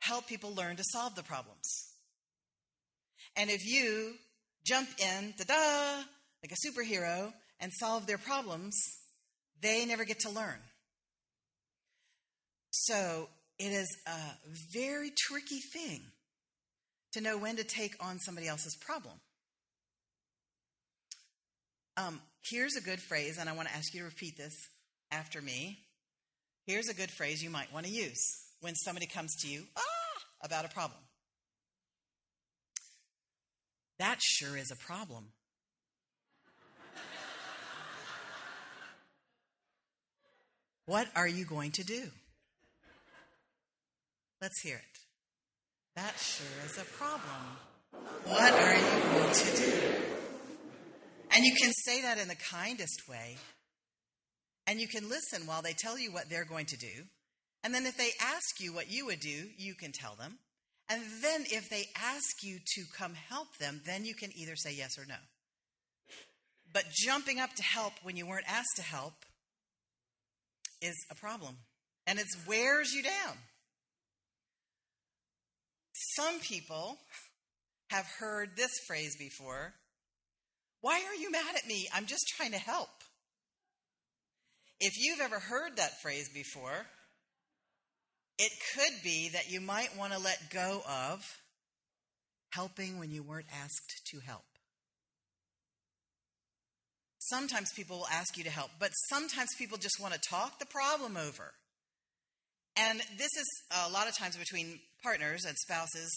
help 0.00 0.26
people 0.26 0.54
learn 0.54 0.76
to 0.76 0.84
solve 0.92 1.14
the 1.14 1.22
problems. 1.22 1.86
And 3.34 3.48
if 3.48 3.64
you 3.64 4.12
jump 4.66 4.90
in, 4.98 5.32
da 5.38 5.44
da, 5.44 6.02
like 6.42 6.52
a 6.52 6.68
superhero, 6.68 7.32
and 7.60 7.72
solve 7.72 8.06
their 8.06 8.18
problems, 8.18 8.78
they 9.62 9.86
never 9.86 10.04
get 10.04 10.18
to 10.20 10.30
learn. 10.30 10.58
So 12.70 13.28
it 13.58 13.72
is 13.72 13.96
a 14.06 14.18
very 14.72 15.10
tricky 15.16 15.60
thing 15.60 16.02
to 17.12 17.20
know 17.20 17.38
when 17.38 17.56
to 17.56 17.64
take 17.64 17.94
on 18.04 18.18
somebody 18.18 18.46
else's 18.48 18.76
problem 18.76 19.14
Um, 21.98 22.20
here's 22.48 22.76
a 22.76 22.80
good 22.80 23.00
phrase, 23.00 23.38
and 23.38 23.48
I 23.48 23.52
want 23.54 23.66
to 23.66 23.74
ask 23.74 23.92
you 23.92 24.00
to 24.00 24.06
repeat 24.06 24.36
this 24.36 24.54
after 25.10 25.42
me. 25.42 25.80
Here's 26.64 26.88
a 26.88 26.94
good 26.94 27.10
phrase 27.10 27.42
you 27.42 27.50
might 27.50 27.72
want 27.72 27.86
to 27.86 27.92
use 27.92 28.24
when 28.60 28.76
somebody 28.76 29.06
comes 29.06 29.34
to 29.42 29.48
you 29.48 29.64
ah, 29.76 29.82
about 30.44 30.64
a 30.64 30.68
problem. 30.68 31.00
That 33.98 34.18
sure 34.20 34.56
is 34.56 34.70
a 34.70 34.76
problem. 34.76 35.24
what 40.86 41.08
are 41.16 41.26
you 41.26 41.44
going 41.44 41.72
to 41.72 41.82
do? 41.82 42.04
Let's 44.40 44.60
hear 44.60 44.76
it. 44.76 44.98
That 45.96 46.16
sure 46.16 46.46
is 46.64 46.78
a 46.78 46.84
problem. 46.84 47.58
What 48.24 48.52
are 48.52 48.76
you 48.76 49.20
going 49.20 49.34
to 49.34 49.56
do? 49.56 49.72
And 51.34 51.44
you 51.44 51.54
can 51.60 51.72
say 51.72 52.02
that 52.02 52.18
in 52.18 52.28
the 52.28 52.36
kindest 52.36 53.08
way. 53.08 53.36
And 54.66 54.80
you 54.80 54.86
can 54.86 55.08
listen 55.08 55.46
while 55.46 55.62
they 55.62 55.72
tell 55.72 55.98
you 55.98 56.12
what 56.12 56.28
they're 56.28 56.44
going 56.44 56.66
to 56.66 56.76
do. 56.76 57.04
And 57.64 57.74
then 57.74 57.86
if 57.86 57.96
they 57.96 58.10
ask 58.20 58.60
you 58.60 58.72
what 58.72 58.90
you 58.90 59.06
would 59.06 59.20
do, 59.20 59.48
you 59.56 59.74
can 59.74 59.92
tell 59.92 60.14
them. 60.14 60.38
And 60.88 61.02
then 61.22 61.44
if 61.50 61.68
they 61.68 61.86
ask 61.96 62.42
you 62.42 62.58
to 62.76 62.82
come 62.96 63.14
help 63.14 63.56
them, 63.58 63.82
then 63.84 64.04
you 64.04 64.14
can 64.14 64.30
either 64.36 64.56
say 64.56 64.72
yes 64.72 64.98
or 64.98 65.04
no. 65.06 65.16
But 66.72 66.84
jumping 66.92 67.40
up 67.40 67.54
to 67.54 67.62
help 67.62 67.94
when 68.02 68.16
you 68.16 68.26
weren't 68.26 68.48
asked 68.48 68.76
to 68.76 68.82
help 68.82 69.14
is 70.80 70.94
a 71.10 71.14
problem. 71.14 71.56
And 72.06 72.18
it 72.18 72.26
wears 72.46 72.92
you 72.92 73.02
down. 73.02 73.36
Some 76.18 76.40
people 76.40 76.98
have 77.90 78.06
heard 78.18 78.56
this 78.56 78.72
phrase 78.88 79.14
before 79.16 79.72
Why 80.80 81.04
are 81.06 81.14
you 81.14 81.30
mad 81.30 81.54
at 81.56 81.66
me? 81.68 81.88
I'm 81.94 82.06
just 82.06 82.26
trying 82.36 82.50
to 82.50 82.58
help. 82.58 82.88
If 84.80 84.94
you've 84.98 85.20
ever 85.20 85.38
heard 85.38 85.76
that 85.76 86.00
phrase 86.02 86.28
before, 86.34 86.86
it 88.36 88.50
could 88.74 89.02
be 89.04 89.30
that 89.32 89.48
you 89.48 89.60
might 89.60 89.96
want 89.96 90.12
to 90.12 90.18
let 90.18 90.50
go 90.52 90.82
of 90.88 91.24
helping 92.50 92.98
when 92.98 93.12
you 93.12 93.22
weren't 93.22 93.46
asked 93.62 94.02
to 94.10 94.18
help. 94.18 94.42
Sometimes 97.20 97.72
people 97.76 97.98
will 97.98 98.08
ask 98.08 98.36
you 98.36 98.42
to 98.42 98.50
help, 98.50 98.70
but 98.80 98.90
sometimes 99.08 99.50
people 99.56 99.78
just 99.78 100.00
want 100.00 100.14
to 100.14 100.20
talk 100.28 100.58
the 100.58 100.66
problem 100.66 101.16
over. 101.16 101.52
And 102.78 103.00
this 103.16 103.30
is 103.36 103.62
a 103.86 103.90
lot 103.90 104.08
of 104.08 104.16
times 104.16 104.36
between 104.36 104.78
partners 105.02 105.44
and 105.44 105.56
spouses. 105.56 106.12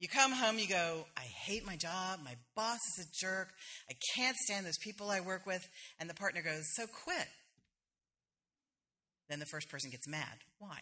You 0.00 0.08
come 0.08 0.32
home, 0.32 0.58
you 0.58 0.66
go, 0.66 1.06
I 1.16 1.22
hate 1.46 1.66
my 1.66 1.76
job. 1.76 2.20
My 2.24 2.34
boss 2.56 2.78
is 2.96 3.06
a 3.06 3.26
jerk. 3.26 3.48
I 3.90 3.94
can't 4.16 4.36
stand 4.36 4.66
those 4.66 4.78
people 4.78 5.10
I 5.10 5.20
work 5.20 5.46
with. 5.46 5.62
And 6.00 6.08
the 6.08 6.14
partner 6.14 6.42
goes, 6.42 6.64
So 6.74 6.86
quit. 6.86 7.28
Then 9.28 9.38
the 9.38 9.46
first 9.46 9.68
person 9.70 9.90
gets 9.90 10.08
mad. 10.08 10.38
Why? 10.58 10.80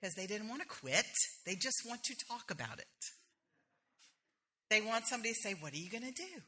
Because 0.00 0.14
they 0.14 0.26
didn't 0.26 0.48
want 0.48 0.62
to 0.62 0.68
quit, 0.68 1.04
they 1.46 1.54
just 1.54 1.82
want 1.86 2.02
to 2.04 2.14
talk 2.28 2.50
about 2.50 2.78
it. 2.78 2.86
They 4.70 4.80
want 4.80 5.06
somebody 5.06 5.30
to 5.30 5.40
say, 5.42 5.54
What 5.60 5.72
are 5.72 5.78
you 5.78 5.90
going 5.90 6.04
to 6.04 6.12
do? 6.12 6.42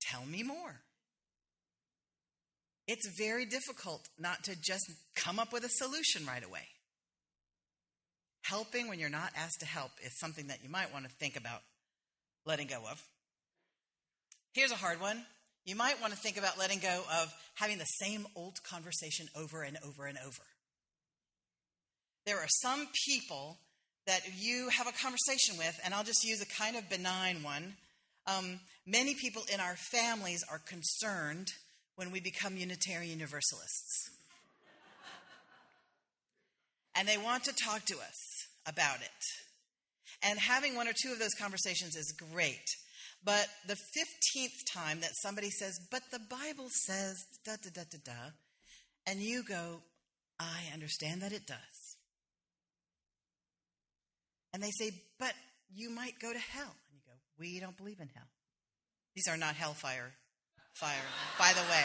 Tell 0.00 0.24
me 0.24 0.42
more. 0.42 0.80
It's 2.88 3.06
very 3.18 3.44
difficult 3.44 4.08
not 4.18 4.44
to 4.44 4.56
just 4.56 4.90
come 5.14 5.38
up 5.38 5.52
with 5.52 5.62
a 5.62 5.68
solution 5.68 6.24
right 6.26 6.42
away. 6.42 6.66
Helping 8.42 8.88
when 8.88 8.98
you're 8.98 9.10
not 9.10 9.30
asked 9.36 9.60
to 9.60 9.66
help 9.66 9.90
is 10.02 10.18
something 10.18 10.46
that 10.46 10.64
you 10.64 10.70
might 10.70 10.90
want 10.90 11.04
to 11.04 11.10
think 11.10 11.36
about 11.36 11.60
letting 12.46 12.66
go 12.66 12.80
of. 12.90 13.02
Here's 14.54 14.72
a 14.72 14.76
hard 14.76 15.02
one. 15.02 15.22
You 15.66 15.76
might 15.76 16.00
want 16.00 16.14
to 16.14 16.18
think 16.18 16.38
about 16.38 16.58
letting 16.58 16.78
go 16.78 17.02
of 17.20 17.30
having 17.56 17.76
the 17.76 17.84
same 17.84 18.26
old 18.34 18.56
conversation 18.62 19.26
over 19.36 19.62
and 19.62 19.76
over 19.86 20.06
and 20.06 20.16
over. 20.26 20.42
There 22.24 22.38
are 22.38 22.48
some 22.48 22.88
people 23.06 23.58
that 24.06 24.22
you 24.38 24.70
have 24.70 24.86
a 24.86 24.92
conversation 24.92 25.58
with, 25.58 25.78
and 25.84 25.92
I'll 25.92 26.04
just 26.04 26.24
use 26.24 26.40
a 26.40 26.62
kind 26.62 26.76
of 26.76 26.88
benign 26.88 27.42
one. 27.42 27.74
Um, 28.26 28.60
many 28.86 29.14
people 29.14 29.42
in 29.52 29.60
our 29.60 29.76
families 29.76 30.42
are 30.50 30.60
concerned 30.66 31.48
when 31.98 32.12
we 32.12 32.20
become 32.20 32.56
Unitarian 32.56 33.10
Universalists. 33.10 34.08
and 36.94 37.08
they 37.08 37.18
want 37.18 37.42
to 37.42 37.52
talk 37.52 37.84
to 37.86 37.96
us 37.96 38.46
about 38.68 39.00
it. 39.00 39.24
And 40.22 40.38
having 40.38 40.76
one 40.76 40.86
or 40.86 40.92
two 40.92 41.10
of 41.10 41.18
those 41.18 41.34
conversations 41.34 41.96
is 41.96 42.14
great. 42.32 42.64
But 43.24 43.48
the 43.66 43.74
15th 43.74 44.72
time 44.72 45.00
that 45.00 45.10
somebody 45.20 45.50
says, 45.50 45.80
but 45.90 46.02
the 46.12 46.20
Bible 46.30 46.68
says 46.70 47.16
da 47.44 47.56
da 47.60 47.70
da 47.74 47.82
da 47.90 47.98
da, 48.04 48.30
and 49.04 49.18
you 49.18 49.42
go, 49.42 49.80
I 50.38 50.72
understand 50.72 51.22
that 51.22 51.32
it 51.32 51.48
does. 51.48 51.96
And 54.54 54.62
they 54.62 54.70
say, 54.70 54.92
but 55.18 55.32
you 55.74 55.90
might 55.90 56.20
go 56.22 56.32
to 56.32 56.38
hell. 56.38 56.62
And 56.62 56.94
you 56.94 57.00
go, 57.04 57.18
we 57.40 57.58
don't 57.58 57.76
believe 57.76 57.98
in 57.98 58.08
hell. 58.14 58.28
These 59.16 59.26
are 59.26 59.36
not 59.36 59.56
hellfire 59.56 60.12
fire, 60.74 60.96
by 61.38 61.52
the 61.52 61.62
way. 61.70 61.84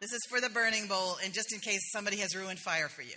This 0.00 0.12
is 0.12 0.20
for 0.28 0.40
the 0.40 0.50
burning 0.50 0.86
bowl, 0.86 1.16
and 1.24 1.32
just 1.32 1.52
in 1.52 1.60
case 1.60 1.90
somebody 1.90 2.18
has 2.18 2.36
ruined 2.36 2.58
fire 2.58 2.88
for 2.88 3.02
you. 3.02 3.16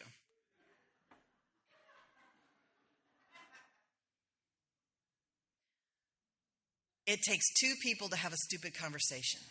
It 7.06 7.22
takes 7.24 7.46
two 7.60 7.74
people 7.82 8.08
to 8.10 8.16
have 8.16 8.34
a 8.34 8.38
stupid 8.38 8.78
conversation. 8.78 9.42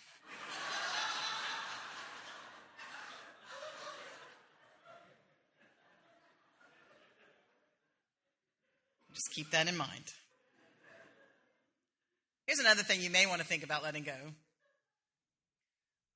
Just 9.13 9.35
keep 9.35 9.51
that 9.51 9.67
in 9.67 9.77
mind. 9.77 10.05
Here's 12.59 12.67
another 12.67 12.83
thing 12.83 13.01
you 13.01 13.11
may 13.11 13.25
want 13.25 13.41
to 13.41 13.47
think 13.47 13.63
about 13.63 13.85
letting 13.85 14.03
go 14.03 14.17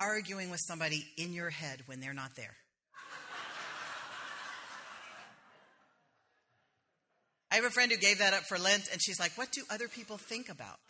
arguing 0.00 0.50
with 0.50 0.58
somebody 0.58 1.06
in 1.16 1.32
your 1.32 1.50
head 1.50 1.82
when 1.86 2.00
they're 2.00 2.12
not 2.12 2.34
there. 2.34 2.56
I 7.52 7.54
have 7.54 7.64
a 7.64 7.70
friend 7.70 7.92
who 7.92 7.98
gave 7.98 8.18
that 8.18 8.34
up 8.34 8.42
for 8.42 8.58
Lent, 8.58 8.88
and 8.90 9.00
she's 9.00 9.20
like, 9.20 9.30
What 9.38 9.52
do 9.52 9.62
other 9.70 9.86
people 9.86 10.18
think 10.18 10.48
about? 10.48 10.80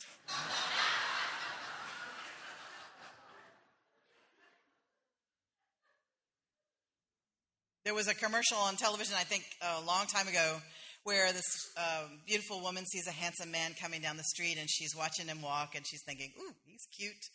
there 7.85 7.93
was 7.93 8.09
a 8.09 8.15
commercial 8.15 8.57
on 8.57 8.77
television, 8.77 9.17
I 9.19 9.25
think, 9.25 9.45
a 9.61 9.83
long 9.83 10.07
time 10.07 10.29
ago, 10.29 10.63
where 11.05 11.33
this 11.33 11.71
uh, 11.77 12.05
beautiful 12.27 12.61
woman 12.61 12.85
sees 12.87 13.07
a 13.07 13.13
handsome 13.13 13.51
man 13.51 13.75
coming 13.81 14.01
down 14.01 14.17
the 14.17 14.25
street 14.25 14.57
and 14.59 14.71
she's 14.71 14.95
watching 14.97 15.27
him 15.27 15.43
walk 15.43 15.75
and 15.75 15.87
she's 15.87 16.03
thinking, 16.03 16.33
ooh, 16.39 16.55
he's 16.65 16.87
cute. 16.97 17.29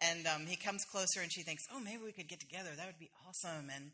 And 0.00 0.26
um, 0.26 0.46
he 0.46 0.56
comes 0.56 0.84
closer 0.84 1.20
and 1.22 1.32
she 1.32 1.42
thinks, 1.42 1.64
oh, 1.72 1.80
maybe 1.80 2.02
we 2.04 2.12
could 2.12 2.28
get 2.28 2.40
together. 2.40 2.70
That 2.76 2.86
would 2.86 2.98
be 2.98 3.10
awesome. 3.26 3.70
And 3.74 3.90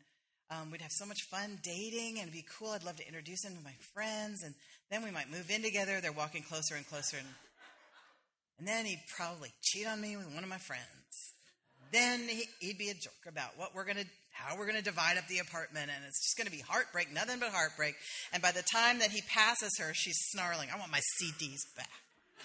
um, 0.51 0.71
we'd 0.71 0.81
have 0.81 0.91
so 0.91 1.05
much 1.05 1.21
fun 1.31 1.59
dating 1.63 2.19
and 2.19 2.27
it'd 2.27 2.33
be 2.33 2.45
cool. 2.59 2.71
I'd 2.71 2.83
love 2.83 2.97
to 2.97 3.07
introduce 3.07 3.45
him 3.45 3.55
to 3.55 3.63
my 3.63 3.75
friends. 3.93 4.43
And 4.43 4.53
then 4.91 5.03
we 5.03 5.11
might 5.11 5.31
move 5.31 5.49
in 5.49 5.63
together. 5.63 6.01
They're 6.01 6.11
walking 6.11 6.43
closer 6.43 6.75
and 6.75 6.87
closer. 6.87 7.17
And, 7.17 7.27
and 8.59 8.67
then 8.67 8.85
he'd 8.85 9.03
probably 9.15 9.53
cheat 9.61 9.87
on 9.87 10.01
me 10.01 10.17
with 10.17 10.27
one 10.33 10.43
of 10.43 10.49
my 10.49 10.57
friends. 10.57 11.33
Then 11.93 12.27
he, 12.27 12.45
he'd 12.59 12.77
be 12.77 12.89
a 12.89 12.93
jerk 12.93 13.23
about 13.27 13.57
what 13.57 13.73
we're 13.73 13.85
going 13.85 13.97
to 13.97 14.07
how 14.33 14.57
we're 14.57 14.65
going 14.65 14.77
to 14.77 14.83
divide 14.83 15.17
up 15.17 15.27
the 15.27 15.39
apartment, 15.39 15.89
and 15.95 16.03
it's 16.05 16.19
just 16.21 16.35
going 16.37 16.47
to 16.47 16.51
be 16.51 16.61
heartbreak, 16.67 17.13
nothing 17.13 17.39
but 17.39 17.49
heartbreak. 17.49 17.95
And 18.33 18.41
by 18.41 18.51
the 18.51 18.63
time 18.63 18.99
that 18.99 19.11
he 19.11 19.21
passes 19.21 19.77
her, 19.79 19.93
she's 19.93 20.17
snarling, 20.31 20.69
I 20.73 20.77
want 20.77 20.91
my 20.91 20.99
CDs 21.21 21.61
back. 21.77 21.89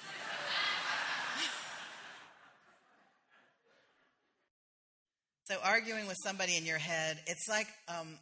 so, 5.44 5.56
arguing 5.64 6.06
with 6.06 6.18
somebody 6.22 6.56
in 6.56 6.64
your 6.66 6.78
head, 6.78 7.18
it's 7.26 7.48
like 7.48 7.66
um, 7.88 8.18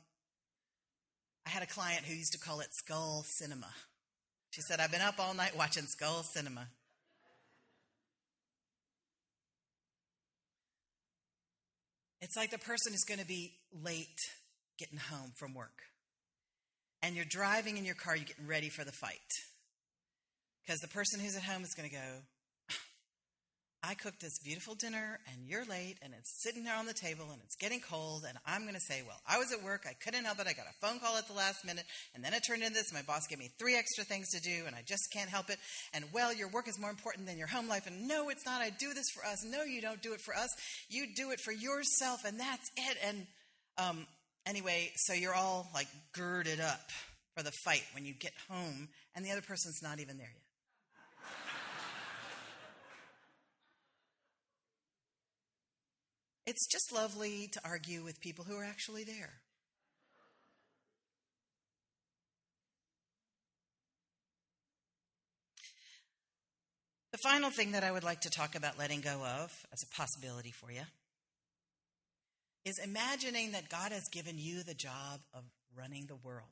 I 1.44 1.50
had 1.50 1.62
a 1.62 1.66
client 1.66 2.04
who 2.04 2.14
used 2.14 2.32
to 2.32 2.38
call 2.38 2.60
it 2.60 2.68
skull 2.72 3.24
cinema. 3.38 3.74
She 4.50 4.62
said, 4.62 4.80
I've 4.80 4.92
been 4.92 5.02
up 5.02 5.16
all 5.18 5.34
night 5.34 5.56
watching 5.56 5.84
skull 5.84 6.22
cinema. 6.22 6.68
It's 12.26 12.36
like 12.36 12.50
the 12.50 12.58
person 12.58 12.92
is 12.92 13.04
going 13.04 13.20
to 13.20 13.26
be 13.26 13.52
late 13.84 14.18
getting 14.80 14.98
home 14.98 15.30
from 15.36 15.54
work. 15.54 15.78
And 17.00 17.14
you're 17.14 17.24
driving 17.24 17.76
in 17.76 17.84
your 17.84 17.94
car, 17.94 18.16
you're 18.16 18.24
getting 18.24 18.48
ready 18.48 18.68
for 18.68 18.82
the 18.82 18.90
fight. 18.90 19.30
Because 20.66 20.80
the 20.80 20.88
person 20.88 21.20
who's 21.20 21.36
at 21.36 21.44
home 21.44 21.62
is 21.62 21.72
going 21.76 21.88
to 21.88 21.94
go, 21.94 22.22
I 23.82 23.94
cooked 23.94 24.20
this 24.20 24.38
beautiful 24.38 24.74
dinner 24.74 25.20
and 25.30 25.46
you're 25.46 25.64
late 25.64 25.96
and 26.02 26.12
it's 26.18 26.42
sitting 26.42 26.64
there 26.64 26.76
on 26.76 26.86
the 26.86 26.94
table 26.94 27.26
and 27.30 27.40
it's 27.44 27.54
getting 27.56 27.80
cold 27.80 28.24
and 28.28 28.36
I'm 28.46 28.62
going 28.62 28.74
to 28.74 28.80
say, 28.80 29.02
well, 29.06 29.20
I 29.28 29.38
was 29.38 29.52
at 29.52 29.62
work. 29.62 29.86
I 29.88 29.92
couldn't 29.92 30.24
help 30.24 30.40
it. 30.40 30.46
I 30.48 30.54
got 30.54 30.66
a 30.66 30.86
phone 30.86 30.98
call 30.98 31.16
at 31.16 31.26
the 31.28 31.34
last 31.34 31.64
minute 31.64 31.84
and 32.14 32.24
then 32.24 32.34
it 32.34 32.42
turned 32.46 32.62
into 32.62 32.74
this. 32.74 32.92
My 32.92 33.02
boss 33.02 33.26
gave 33.26 33.38
me 33.38 33.50
three 33.58 33.76
extra 33.76 34.04
things 34.04 34.30
to 34.30 34.40
do 34.40 34.64
and 34.66 34.74
I 34.74 34.82
just 34.84 35.12
can't 35.12 35.30
help 35.30 35.50
it. 35.50 35.58
And 35.94 36.04
well, 36.12 36.34
your 36.34 36.48
work 36.48 36.68
is 36.68 36.78
more 36.78 36.90
important 36.90 37.26
than 37.26 37.38
your 37.38 37.46
home 37.46 37.68
life. 37.68 37.86
And 37.86 38.08
no, 38.08 38.28
it's 38.28 38.44
not. 38.44 38.60
I 38.60 38.70
do 38.70 38.92
this 38.94 39.10
for 39.10 39.24
us. 39.24 39.44
No, 39.44 39.62
you 39.62 39.80
don't 39.80 40.02
do 40.02 40.14
it 40.14 40.20
for 40.20 40.34
us. 40.34 40.50
You 40.88 41.06
do 41.14 41.30
it 41.30 41.40
for 41.40 41.52
yourself 41.52 42.24
and 42.24 42.40
that's 42.40 42.70
it. 42.76 42.98
And 43.04 43.26
um, 43.78 44.06
anyway, 44.46 44.90
so 44.96 45.12
you're 45.12 45.34
all 45.34 45.68
like 45.74 45.88
girded 46.12 46.60
up 46.60 46.90
for 47.36 47.42
the 47.42 47.52
fight 47.64 47.84
when 47.94 48.04
you 48.04 48.14
get 48.14 48.32
home 48.50 48.88
and 49.14 49.24
the 49.24 49.30
other 49.30 49.42
person's 49.42 49.82
not 49.82 50.00
even 50.00 50.18
there 50.18 50.32
yet. 50.32 50.45
It's 56.46 56.66
just 56.66 56.92
lovely 56.92 57.48
to 57.48 57.60
argue 57.64 58.04
with 58.04 58.20
people 58.20 58.44
who 58.44 58.56
are 58.56 58.64
actually 58.64 59.02
there. 59.02 59.40
The 67.10 67.18
final 67.18 67.50
thing 67.50 67.72
that 67.72 67.82
I 67.82 67.90
would 67.90 68.04
like 68.04 68.20
to 68.20 68.30
talk 68.30 68.54
about 68.54 68.78
letting 68.78 69.00
go 69.00 69.24
of 69.24 69.66
as 69.72 69.82
a 69.82 69.86
possibility 69.86 70.52
for 70.52 70.70
you 70.70 70.82
is 72.64 72.78
imagining 72.78 73.52
that 73.52 73.68
God 73.68 73.90
has 73.90 74.08
given 74.08 74.38
you 74.38 74.62
the 74.62 74.74
job 74.74 75.20
of 75.32 75.42
running 75.74 76.06
the 76.06 76.16
world. 76.16 76.44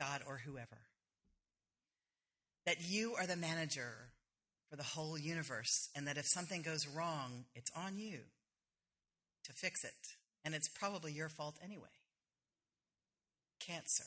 God 0.00 0.22
or 0.26 0.42
whoever. 0.44 0.78
That 2.66 2.80
you 2.80 3.14
are 3.18 3.26
the 3.26 3.36
manager 3.36 4.11
for 4.72 4.76
the 4.76 4.82
whole 4.82 5.18
universe, 5.18 5.90
and 5.94 6.06
that 6.08 6.16
if 6.16 6.24
something 6.24 6.62
goes 6.62 6.88
wrong, 6.88 7.44
it's 7.54 7.70
on 7.76 7.98
you 7.98 8.20
to 9.44 9.52
fix 9.52 9.84
it. 9.84 10.14
And 10.46 10.54
it's 10.54 10.66
probably 10.66 11.12
your 11.12 11.28
fault 11.28 11.56
anyway. 11.62 11.92
Cancer, 13.60 14.06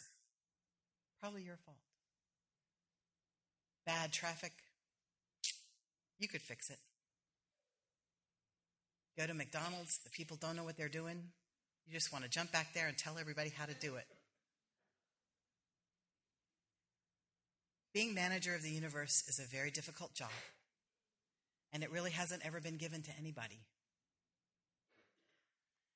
probably 1.21 1.43
your 1.43 1.57
fault. 1.57 1.77
Bad 3.85 4.11
traffic, 4.11 4.53
you 6.17 6.27
could 6.27 6.41
fix 6.41 6.71
it. 6.71 6.79
Go 9.19 9.27
to 9.27 9.35
McDonald's, 9.35 9.99
the 9.99 10.09
people 10.09 10.35
don't 10.35 10.55
know 10.55 10.63
what 10.63 10.77
they're 10.77 10.89
doing. 10.89 11.25
You 11.85 11.93
just 11.93 12.11
want 12.11 12.23
to 12.23 12.29
jump 12.29 12.51
back 12.51 12.73
there 12.73 12.87
and 12.87 12.97
tell 12.97 13.19
everybody 13.19 13.53
how 13.55 13.67
to 13.67 13.75
do 13.75 13.97
it. 13.97 14.07
Being 17.93 18.15
manager 18.15 18.55
of 18.55 18.63
the 18.63 18.71
universe 18.71 19.23
is 19.27 19.37
a 19.37 19.43
very 19.43 19.69
difficult 19.69 20.15
job 20.15 20.31
and 21.75 21.83
it 21.83 21.91
really 21.91 22.11
hasn't 22.11 22.41
ever 22.45 22.61
been 22.61 22.77
given 22.77 23.01
to 23.01 23.11
anybody. 23.19 23.59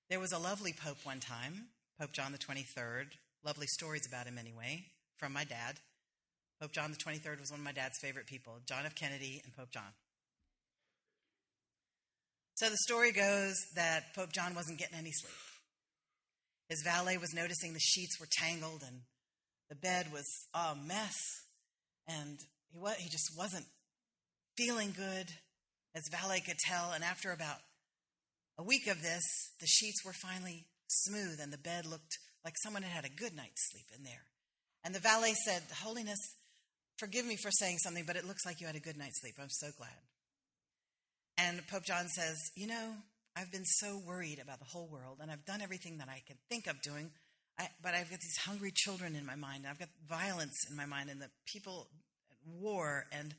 There 0.09 0.19
was 0.19 0.33
a 0.33 0.37
lovely 0.37 0.73
pope 0.73 0.97
one 1.05 1.21
time, 1.21 1.69
Pope 1.97 2.11
John 2.11 2.33
the 2.33 2.37
23rd. 2.37 3.05
Lovely 3.45 3.65
stories 3.65 4.05
about 4.05 4.27
him, 4.27 4.37
anyway, 4.37 4.83
from 5.15 5.31
my 5.31 5.45
dad. 5.45 5.79
Pope 6.59 6.73
John 6.73 6.91
the 6.91 6.97
23rd 6.97 7.39
was 7.39 7.49
one 7.49 7.61
of 7.61 7.63
my 7.63 7.71
dad's 7.71 7.97
favorite 8.01 8.27
people 8.27 8.59
John 8.67 8.85
F. 8.85 8.93
Kennedy 8.93 9.41
and 9.45 9.55
Pope 9.55 9.71
John. 9.71 9.93
So 12.55 12.69
the 12.69 12.77
story 12.79 13.13
goes 13.13 13.55
that 13.75 14.13
Pope 14.13 14.33
John 14.33 14.55
wasn't 14.55 14.79
getting 14.79 14.97
any 14.97 15.13
sleep. 15.13 15.31
His 16.67 16.83
valet 16.83 17.17
was 17.17 17.33
noticing 17.33 17.71
the 17.71 17.79
sheets 17.79 18.19
were 18.19 18.27
tangled 18.29 18.83
and 18.85 18.99
the 19.69 19.75
bed 19.75 20.11
was 20.11 20.25
a 20.53 20.75
mess, 20.75 21.15
and 22.05 22.37
he, 22.73 22.79
he 22.97 23.09
just 23.09 23.31
wasn't 23.37 23.65
feeling 24.57 24.93
good 24.97 25.31
as 25.95 26.03
valet 26.11 26.41
could 26.41 26.57
tell, 26.57 26.91
and 26.93 27.03
after 27.03 27.31
about 27.31 27.57
a 28.57 28.63
week 28.63 28.87
of 28.87 29.01
this, 29.01 29.23
the 29.59 29.67
sheets 29.67 30.03
were 30.05 30.13
finally 30.13 30.65
smooth 30.87 31.39
and 31.41 31.53
the 31.53 31.57
bed 31.57 31.85
looked 31.85 32.17
like 32.43 32.55
someone 32.57 32.83
had 32.83 32.91
had 32.91 33.05
a 33.05 33.15
good 33.15 33.35
night's 33.35 33.69
sleep 33.71 33.85
in 33.95 34.03
there. 34.03 34.25
And 34.83 34.93
the 34.93 34.99
valet 34.99 35.33
said, 35.45 35.63
Holiness, 35.83 36.19
forgive 36.97 37.25
me 37.25 37.35
for 37.35 37.51
saying 37.51 37.77
something, 37.79 38.05
but 38.05 38.15
it 38.15 38.25
looks 38.25 38.45
like 38.45 38.61
you 38.61 38.67
had 38.67 38.75
a 38.75 38.81
good 38.81 38.97
night's 38.97 39.21
sleep. 39.21 39.35
I'm 39.39 39.49
so 39.49 39.69
glad. 39.77 39.89
And 41.37 41.65
Pope 41.67 41.83
John 41.85 42.07
says, 42.07 42.37
You 42.55 42.67
know, 42.67 42.93
I've 43.35 43.51
been 43.51 43.65
so 43.65 44.01
worried 44.05 44.39
about 44.41 44.59
the 44.59 44.65
whole 44.65 44.87
world, 44.87 45.19
and 45.21 45.31
I've 45.31 45.45
done 45.45 45.61
everything 45.61 45.97
that 45.99 46.09
I 46.09 46.21
can 46.27 46.37
think 46.49 46.67
of 46.67 46.81
doing, 46.81 47.11
I, 47.57 47.67
but 47.81 47.93
I've 47.93 48.09
got 48.09 48.19
these 48.19 48.37
hungry 48.37 48.71
children 48.73 49.15
in 49.15 49.25
my 49.25 49.35
mind. 49.35 49.63
And 49.63 49.67
I've 49.67 49.79
got 49.79 49.89
violence 50.07 50.65
in 50.69 50.75
my 50.75 50.85
mind, 50.85 51.09
and 51.09 51.21
the 51.21 51.29
people 51.45 51.87
at 52.31 52.37
war, 52.59 53.05
and 53.11 53.33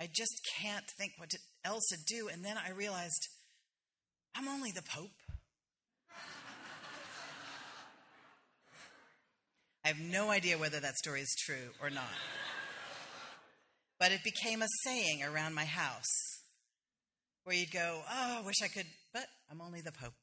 I 0.00 0.08
just 0.10 0.40
can't 0.58 0.86
think 0.98 1.12
what 1.18 1.30
else 1.62 1.88
to 1.90 1.98
do. 2.06 2.28
And 2.28 2.42
then 2.42 2.56
I 2.56 2.70
realized 2.70 3.28
I'm 4.34 4.48
only 4.48 4.70
the 4.70 4.82
Pope. 4.82 5.10
I 9.84 9.88
have 9.88 10.00
no 10.00 10.30
idea 10.30 10.56
whether 10.56 10.80
that 10.80 10.96
story 10.96 11.20
is 11.20 11.34
true 11.38 11.70
or 11.82 11.90
not. 11.90 12.04
But 13.98 14.12
it 14.12 14.24
became 14.24 14.62
a 14.62 14.68
saying 14.84 15.22
around 15.22 15.54
my 15.54 15.66
house 15.66 16.40
where 17.44 17.54
you'd 17.54 17.70
go, 17.70 18.00
Oh, 18.10 18.38
I 18.38 18.46
wish 18.46 18.62
I 18.64 18.68
could, 18.68 18.86
but 19.12 19.26
I'm 19.50 19.60
only 19.60 19.82
the 19.82 19.92
Pope. 19.92 20.14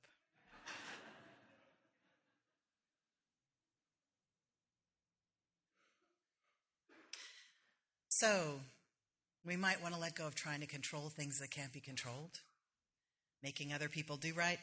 So, 8.09 8.61
we 9.47 9.55
might 9.55 9.81
want 9.81 9.93
to 9.93 9.99
let 9.99 10.15
go 10.15 10.27
of 10.27 10.35
trying 10.35 10.59
to 10.59 10.67
control 10.67 11.09
things 11.09 11.39
that 11.39 11.49
can't 11.49 11.71
be 11.71 11.79
controlled, 11.79 12.41
making 13.41 13.71
other 13.71 13.87
people 13.87 14.17
do 14.17 14.33
right, 14.33 14.59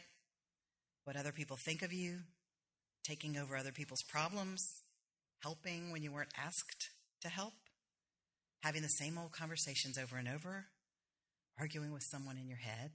what 1.05 1.16
other 1.16 1.33
people 1.33 1.57
think 1.57 1.81
of 1.83 1.92
you, 1.92 2.18
taking 3.03 3.38
over 3.38 3.57
other 3.57 3.73
people's 3.73 4.03
problems, 4.03 4.83
helping 5.42 5.90
when 5.90 6.03
you 6.03 6.12
weren't 6.12 6.33
asked 6.37 6.90
to 7.23 7.29
help, 7.29 7.55
having 8.62 8.83
the 8.83 8.88
same 8.88 9.16
old 9.16 9.33
conversations 9.33 9.97
over 9.97 10.16
and 10.16 10.29
over, 10.29 10.66
arguing 11.59 11.92
with 11.92 12.03
someone 12.03 12.37
in 12.37 12.47
your 12.47 12.59
head. 12.59 12.90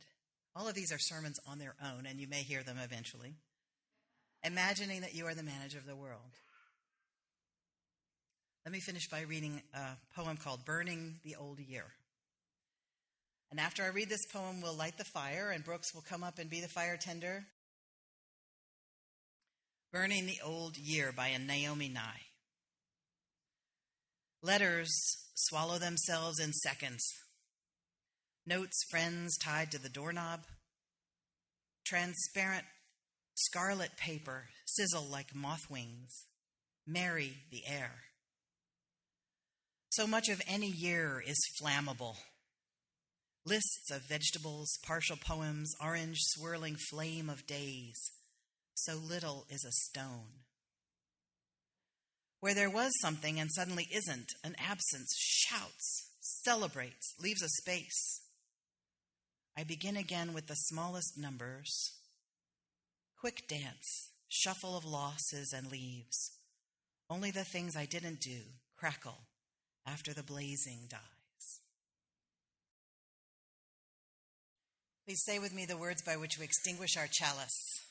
All 0.56 0.68
of 0.68 0.76
these 0.76 0.92
are 0.92 1.00
sermons 1.00 1.40
on 1.48 1.58
their 1.58 1.76
own, 1.84 2.06
and 2.06 2.20
you 2.20 2.28
may 2.28 2.44
hear 2.44 2.62
them 2.62 2.78
eventually. 2.84 3.36
Imagining 4.44 5.02
that 5.02 5.16
you 5.16 5.26
are 5.26 5.36
the 5.36 5.44
manager 5.44 5.80
of 5.80 5.88
the 5.88 5.96
world. 5.96 6.38
Let 8.70 8.74
me 8.74 8.82
finish 8.82 9.10
by 9.10 9.22
reading 9.22 9.64
a 9.74 9.98
poem 10.16 10.38
called 10.38 10.64
Burning 10.64 11.16
the 11.24 11.36
Old 11.38 11.60
Year. 11.60 11.86
And 13.50 13.60
after 13.60 13.82
I 13.82 13.88
read 13.88 14.10
this 14.10 14.28
poem, 14.32 14.62
we'll 14.62 14.76
light 14.76 14.96
the 14.96 15.06
fire, 15.06 15.50
and 15.50 15.64
Brooks 15.64 15.92
will 15.92 16.04
come 16.08 16.24
up 16.24 16.38
and 16.38 16.52
be 16.52 16.62
the 16.62 16.68
fire 16.68 16.96
tender. 16.96 17.46
Burning 19.92 20.28
the 20.28 20.38
Old 20.46 20.78
Year 20.78 21.12
by 21.12 21.36
Naomi 21.36 21.90
Nye. 21.90 22.28
Letters 24.44 24.96
swallow 25.34 25.80
themselves 25.80 26.40
in 26.40 26.54
seconds. 26.54 27.04
Notes, 28.46 28.84
friends 28.92 29.36
tied 29.40 29.72
to 29.72 29.82
the 29.82 29.90
doorknob. 29.90 30.42
Transparent 31.88 32.66
scarlet 33.34 33.98
paper 33.98 34.44
sizzle 34.66 35.08
like 35.10 35.34
moth 35.34 35.72
wings. 35.72 36.28
Marry 36.86 37.34
the 37.50 37.64
air. 37.66 38.04
So 39.92 40.06
much 40.06 40.30
of 40.30 40.40
any 40.48 40.68
year 40.68 41.22
is 41.26 41.40
flammable. 41.60 42.18
Lists 43.44 43.90
of 43.92 44.08
vegetables, 44.08 44.78
partial 44.84 45.18
poems, 45.18 45.74
orange 45.84 46.20
swirling 46.22 46.76
flame 46.76 47.28
of 47.28 47.48
days. 47.48 48.12
So 48.76 48.94
little 48.98 49.48
is 49.50 49.66
a 49.66 49.72
stone. 49.72 50.46
Where 52.40 52.54
there 52.54 52.70
was 52.70 52.92
something 53.02 53.40
and 53.40 53.50
suddenly 53.52 53.88
isn't, 53.92 54.32
an 54.44 54.56
absence 54.60 55.16
shouts, 55.18 56.12
celebrates, 56.20 57.16
leaves 57.20 57.42
a 57.42 57.50
space. 57.50 58.22
I 59.58 59.64
begin 59.64 59.98
again 59.98 60.34
with 60.34 60.46
the 60.46 60.54
smallest 60.54 61.18
numbers. 61.18 61.96
Quick 63.20 63.48
dance, 63.48 64.12
shuffle 64.28 64.78
of 64.78 64.86
losses 64.86 65.52
and 65.52 65.72
leaves. 65.72 66.32
Only 67.10 67.32
the 67.32 67.44
things 67.44 67.76
I 67.76 67.88
didn't 67.88 68.22
do 68.22 68.42
crackle 68.78 69.29
after 69.92 70.14
the 70.14 70.24
blazing 70.24 70.80
dies. 70.90 71.62
Please 75.06 75.24
say 75.26 75.40
with 75.40 75.54
me 75.54 75.66
the 75.66 75.78
words 75.78 76.04
by 76.04 76.18
which 76.18 76.38
we 76.38 76.46
extinguish 76.46 76.96
our 76.98 77.08
chalice. 77.12 77.82